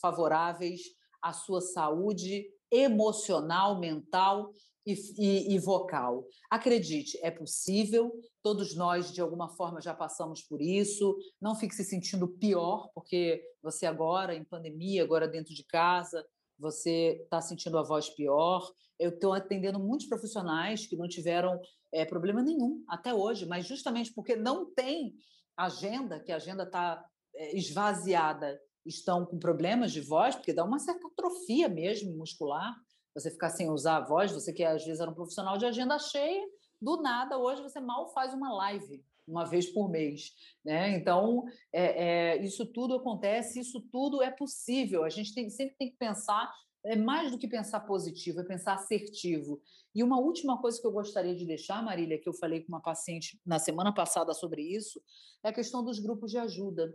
favoráveis 0.00 0.80
à 1.20 1.32
sua 1.32 1.60
saúde 1.60 2.46
emocional, 2.70 3.78
mental 3.78 4.52
e, 4.86 4.94
e, 5.18 5.54
e, 5.54 5.58
vocal. 5.58 6.24
Acredite, 6.50 7.18
é 7.22 7.30
possível, 7.30 8.12
todos 8.42 8.74
nós, 8.74 9.12
de 9.12 9.20
alguma 9.20 9.48
forma, 9.50 9.80
já 9.80 9.94
passamos 9.94 10.42
por 10.42 10.62
isso. 10.62 11.16
Não 11.40 11.54
fique 11.54 11.74
se 11.74 11.84
sentindo 11.84 12.28
pior, 12.28 12.90
porque 12.94 13.42
você 13.62 13.84
agora, 13.84 14.34
em 14.34 14.44
pandemia, 14.44 15.02
agora 15.02 15.28
dentro 15.28 15.54
de 15.54 15.64
casa, 15.64 16.24
você 16.58 17.20
está 17.22 17.40
sentindo 17.40 17.78
a 17.78 17.82
voz 17.82 18.08
pior. 18.08 18.66
Eu 18.98 19.10
estou 19.10 19.32
atendendo 19.32 19.78
muitos 19.78 20.06
profissionais 20.06 20.86
que 20.86 20.96
não 20.96 21.06
tiveram 21.06 21.60
é, 21.92 22.04
problema 22.04 22.42
nenhum 22.42 22.82
até 22.88 23.14
hoje, 23.14 23.46
mas 23.46 23.66
justamente 23.66 24.12
porque 24.12 24.36
não 24.36 24.72
tem 24.74 25.14
agenda, 25.56 26.20
que 26.20 26.32
a 26.32 26.36
agenda 26.36 26.64
está 26.64 27.04
é, 27.34 27.56
esvaziada 27.56 28.58
estão 28.88 29.24
com 29.24 29.38
problemas 29.38 29.92
de 29.92 30.00
voz, 30.00 30.34
porque 30.34 30.52
dá 30.52 30.64
uma 30.64 30.78
certa 30.78 31.06
atrofia 31.06 31.68
mesmo 31.68 32.16
muscular, 32.16 32.74
você 33.14 33.30
ficar 33.30 33.50
sem 33.50 33.70
usar 33.70 33.98
a 33.98 34.04
voz, 34.04 34.32
você 34.32 34.52
que 34.52 34.64
às 34.64 34.84
vezes 34.84 35.00
era 35.00 35.10
um 35.10 35.14
profissional 35.14 35.58
de 35.58 35.66
agenda 35.66 35.98
cheia, 35.98 36.44
do 36.80 37.02
nada, 37.02 37.38
hoje 37.38 37.62
você 37.62 37.80
mal 37.80 38.12
faz 38.12 38.32
uma 38.32 38.52
live 38.54 39.04
uma 39.28 39.44
vez 39.44 39.66
por 39.66 39.90
mês. 39.90 40.32
Né? 40.64 40.96
Então, 40.96 41.44
é, 41.72 42.36
é, 42.36 42.42
isso 42.42 42.64
tudo 42.64 42.94
acontece, 42.94 43.60
isso 43.60 43.80
tudo 43.92 44.22
é 44.22 44.30
possível. 44.30 45.04
A 45.04 45.10
gente 45.10 45.34
tem, 45.34 45.50
sempre 45.50 45.76
tem 45.76 45.90
que 45.90 45.96
pensar, 45.96 46.50
é 46.84 46.96
mais 46.96 47.30
do 47.30 47.38
que 47.38 47.46
pensar 47.46 47.80
positivo, 47.80 48.40
é 48.40 48.44
pensar 48.44 48.74
assertivo. 48.74 49.60
E 49.94 50.02
uma 50.02 50.18
última 50.18 50.60
coisa 50.60 50.80
que 50.80 50.86
eu 50.86 50.92
gostaria 50.92 51.34
de 51.34 51.44
deixar, 51.44 51.82
Marília, 51.82 52.18
que 52.18 52.28
eu 52.28 52.32
falei 52.32 52.62
com 52.62 52.68
uma 52.68 52.80
paciente 52.80 53.38
na 53.44 53.58
semana 53.58 53.92
passada 53.92 54.32
sobre 54.32 54.62
isso, 54.62 55.00
é 55.44 55.50
a 55.50 55.52
questão 55.52 55.84
dos 55.84 55.98
grupos 55.98 56.30
de 56.30 56.38
ajuda. 56.38 56.92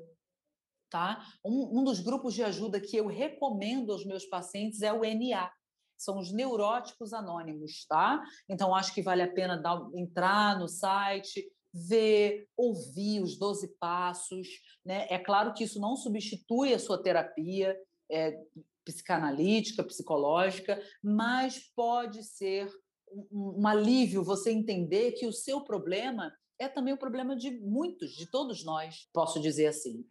Tá? 0.94 1.26
Um, 1.44 1.80
um 1.80 1.84
dos 1.84 2.00
grupos 2.00 2.36
de 2.36 2.44
ajuda 2.44 2.80
que 2.80 2.96
eu 2.96 3.08
recomendo 3.08 3.92
aos 3.92 4.06
meus 4.06 4.26
pacientes 4.26 4.84
é 4.84 4.94
o 4.94 5.02
NA, 5.04 5.52
são 5.98 6.20
os 6.20 6.32
neuróticos 6.32 7.14
anônimos, 7.14 7.84
tá? 7.88 8.22
Então 8.48 8.76
acho 8.76 8.94
que 8.94 9.02
vale 9.02 9.24
a 9.24 9.34
pena 9.34 9.58
dar, 9.58 9.90
entrar 9.96 10.60
no 10.60 10.68
site, 10.68 11.52
ver, 11.74 12.48
ouvir 12.56 13.24
os 13.24 13.40
12 13.40 13.76
passos, 13.80 14.48
né? 14.86 15.08
É 15.10 15.18
claro 15.18 15.56
que 15.56 15.64
isso 15.64 15.80
não 15.80 15.96
substitui 15.96 16.76
a 16.76 16.80
sua 16.80 17.02
terapia 17.02 17.76
é, 18.08 18.40
psicanalítica, 18.86 19.84
psicológica, 19.84 20.80
mas 21.02 21.58
pode 21.76 22.24
ser 22.24 22.72
um, 23.32 23.62
um 23.62 23.68
alívio 23.68 24.24
você 24.24 24.52
entender 24.52 25.14
que 25.14 25.26
o 25.26 25.34
seu 25.34 25.62
problema 25.62 26.32
é 26.60 26.68
também 26.68 26.94
o 26.94 27.00
problema 27.00 27.36
de 27.36 27.50
muitos, 27.50 28.12
de 28.12 28.30
todos 28.30 28.64
nós, 28.64 29.10
posso 29.12 29.40
dizer 29.40 29.66
assim. 29.66 30.06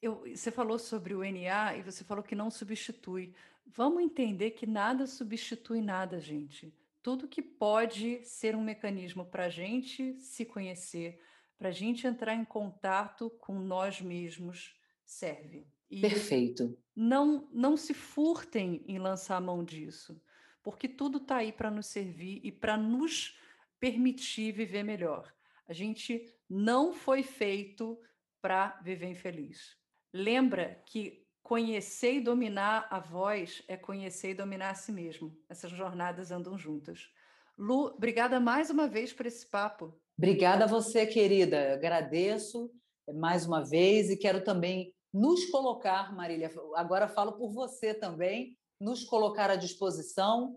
Eu, 0.00 0.24
você 0.34 0.50
falou 0.50 0.78
sobre 0.78 1.14
o 1.14 1.22
NA 1.22 1.76
e 1.76 1.82
você 1.82 2.04
falou 2.04 2.22
que 2.22 2.34
não 2.34 2.50
substitui. 2.50 3.34
Vamos 3.66 4.02
entender 4.02 4.52
que 4.52 4.66
nada 4.66 5.06
substitui 5.06 5.80
nada, 5.80 6.20
gente. 6.20 6.72
Tudo 7.02 7.28
que 7.28 7.42
pode 7.42 8.24
ser 8.24 8.54
um 8.54 8.62
mecanismo 8.62 9.24
para 9.24 9.46
a 9.46 9.48
gente 9.48 10.18
se 10.20 10.44
conhecer, 10.44 11.20
para 11.56 11.68
a 11.68 11.72
gente 11.72 12.06
entrar 12.06 12.34
em 12.34 12.44
contato 12.44 13.30
com 13.40 13.58
nós 13.58 14.00
mesmos, 14.00 14.76
serve. 15.04 15.66
E 15.90 16.00
Perfeito. 16.00 16.78
Não, 16.94 17.48
não 17.52 17.76
se 17.76 17.94
furtem 17.94 18.84
em 18.86 18.98
lançar 18.98 19.36
a 19.36 19.40
mão 19.40 19.64
disso, 19.64 20.20
porque 20.62 20.86
tudo 20.86 21.18
está 21.18 21.36
aí 21.36 21.52
para 21.52 21.70
nos 21.70 21.86
servir 21.86 22.40
e 22.44 22.52
para 22.52 22.76
nos 22.76 23.38
permitir 23.80 24.52
viver 24.52 24.82
melhor. 24.82 25.32
A 25.66 25.72
gente 25.72 26.24
não 26.48 26.92
foi 26.92 27.22
feito 27.22 27.98
para 28.40 28.78
viver 28.82 29.08
infeliz. 29.08 29.77
Lembra 30.12 30.82
que 30.86 31.26
conhecer 31.42 32.14
e 32.14 32.20
dominar 32.20 32.86
a 32.90 33.00
voz 33.00 33.62
é 33.68 33.76
conhecer 33.76 34.30
e 34.30 34.34
dominar 34.34 34.70
a 34.70 34.74
si 34.74 34.92
mesmo. 34.92 35.36
Essas 35.48 35.70
jornadas 35.70 36.30
andam 36.30 36.58
juntas. 36.58 37.10
Lu, 37.56 37.86
obrigada 37.86 38.38
mais 38.38 38.70
uma 38.70 38.86
vez 38.86 39.12
por 39.12 39.26
esse 39.26 39.48
papo. 39.48 39.98
Obrigada 40.16 40.64
a 40.64 40.68
você, 40.68 41.06
querida. 41.06 41.74
Agradeço 41.74 42.70
mais 43.14 43.46
uma 43.46 43.64
vez 43.64 44.10
e 44.10 44.16
quero 44.16 44.44
também 44.44 44.92
nos 45.12 45.46
colocar, 45.46 46.14
Marília, 46.14 46.50
agora 46.74 47.08
falo 47.08 47.32
por 47.32 47.50
você 47.50 47.94
também, 47.94 48.56
nos 48.80 49.04
colocar 49.04 49.50
à 49.50 49.56
disposição 49.56 50.56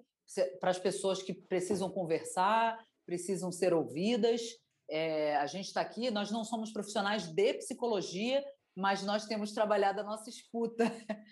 para 0.59 0.69
as 0.69 0.79
pessoas 0.79 1.23
que 1.23 1.33
precisam 1.33 1.89
conversar, 1.89 2.77
precisam 3.05 3.51
ser 3.51 3.73
ouvidas. 3.73 4.41
É, 4.89 5.35
a 5.37 5.45
gente 5.45 5.67
está 5.67 5.81
aqui, 5.81 6.11
nós 6.11 6.29
não 6.31 6.43
somos 6.43 6.71
profissionais 6.71 7.27
de 7.27 7.53
psicologia, 7.55 8.43
mas 8.75 9.03
nós 9.03 9.25
temos 9.25 9.51
trabalhado 9.51 10.01
a 10.01 10.03
nossa 10.03 10.29
escuta, 10.29 10.85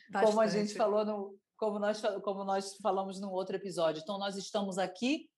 Bastante. 0.09 0.25
como 0.25 0.41
a 0.41 0.47
gente 0.47 0.73
falou 0.73 1.05
no, 1.05 1.39
como 1.57 1.79
nós, 1.79 2.01
como 2.23 2.43
nós 2.43 2.75
falamos 2.77 3.19
num 3.19 3.31
outro 3.31 3.55
episódio. 3.55 4.01
Então, 4.01 4.17
nós 4.17 4.37
estamos 4.37 4.77
aqui 4.77 5.29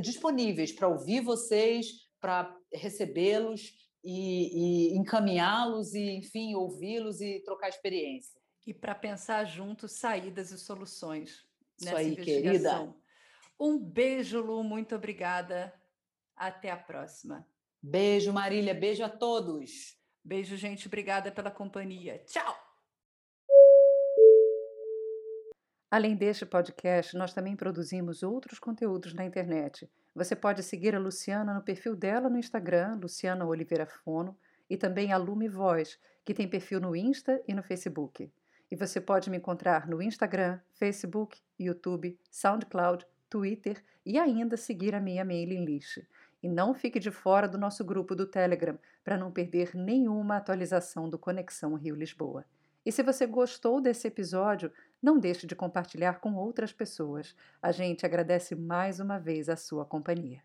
disponíveis 0.00 0.72
para 0.72 0.88
ouvir 0.88 1.20
vocês, 1.20 2.08
para 2.20 2.54
recebê-los 2.72 3.72
e, 4.04 4.92
e 4.92 4.96
encaminhá-los 4.96 5.94
e, 5.94 6.10
enfim, 6.16 6.54
ouvi-los 6.54 7.20
e 7.20 7.40
trocar 7.40 7.68
experiência. 7.68 8.40
E 8.66 8.74
para 8.74 8.94
pensar 8.94 9.44
juntos 9.44 9.92
saídas 9.92 10.50
e 10.50 10.58
soluções. 10.58 11.46
Isso 11.80 11.96
aí, 11.96 12.16
querida. 12.16 12.94
Um 13.58 13.78
beijo, 13.78 14.40
Lu, 14.40 14.62
muito 14.62 14.94
obrigada. 14.94 15.72
Até 16.36 16.70
a 16.70 16.76
próxima. 16.76 17.46
Beijo, 17.82 18.32
Marília. 18.32 18.74
Beijo 18.74 19.04
a 19.04 19.08
todos. 19.08 19.97
Beijo, 20.28 20.58
gente. 20.58 20.88
Obrigada 20.88 21.32
pela 21.32 21.50
companhia. 21.50 22.22
Tchau! 22.26 22.54
Além 25.90 26.14
deste 26.14 26.44
podcast, 26.44 27.16
nós 27.16 27.32
também 27.32 27.56
produzimos 27.56 28.22
outros 28.22 28.58
conteúdos 28.58 29.14
na 29.14 29.24
internet. 29.24 29.90
Você 30.14 30.36
pode 30.36 30.62
seguir 30.62 30.94
a 30.94 30.98
Luciana 30.98 31.54
no 31.54 31.62
perfil 31.62 31.96
dela 31.96 32.28
no 32.28 32.36
Instagram, 32.36 32.98
Luciana 33.00 33.46
Oliveira 33.46 33.86
Fono, 33.86 34.38
e 34.68 34.76
também 34.76 35.14
a 35.14 35.16
Lume 35.16 35.48
Voz, 35.48 35.98
que 36.26 36.34
tem 36.34 36.46
perfil 36.46 36.78
no 36.78 36.94
Insta 36.94 37.42
e 37.48 37.54
no 37.54 37.62
Facebook. 37.62 38.30
E 38.70 38.76
você 38.76 39.00
pode 39.00 39.30
me 39.30 39.38
encontrar 39.38 39.88
no 39.88 40.02
Instagram, 40.02 40.60
Facebook, 40.74 41.40
YouTube, 41.58 42.18
SoundCloud, 42.30 43.06
Twitter 43.30 43.82
e 44.04 44.18
ainda 44.18 44.58
seguir 44.58 44.94
a 44.94 45.00
minha 45.00 45.24
mailing 45.24 45.64
list. 45.64 46.06
E 46.42 46.48
não 46.48 46.74
fique 46.74 46.98
de 46.98 47.10
fora 47.10 47.48
do 47.48 47.58
nosso 47.58 47.84
grupo 47.84 48.14
do 48.14 48.26
Telegram 48.26 48.78
para 49.02 49.16
não 49.16 49.32
perder 49.32 49.74
nenhuma 49.74 50.36
atualização 50.36 51.08
do 51.08 51.18
Conexão 51.18 51.74
Rio 51.74 51.94
Lisboa. 51.94 52.44
E 52.86 52.92
se 52.92 53.02
você 53.02 53.26
gostou 53.26 53.80
desse 53.80 54.06
episódio, 54.06 54.72
não 55.02 55.18
deixe 55.18 55.46
de 55.46 55.54
compartilhar 55.54 56.20
com 56.20 56.34
outras 56.34 56.72
pessoas. 56.72 57.34
A 57.60 57.70
gente 57.72 58.06
agradece 58.06 58.54
mais 58.54 59.00
uma 59.00 59.18
vez 59.18 59.48
a 59.48 59.56
sua 59.56 59.84
companhia. 59.84 60.42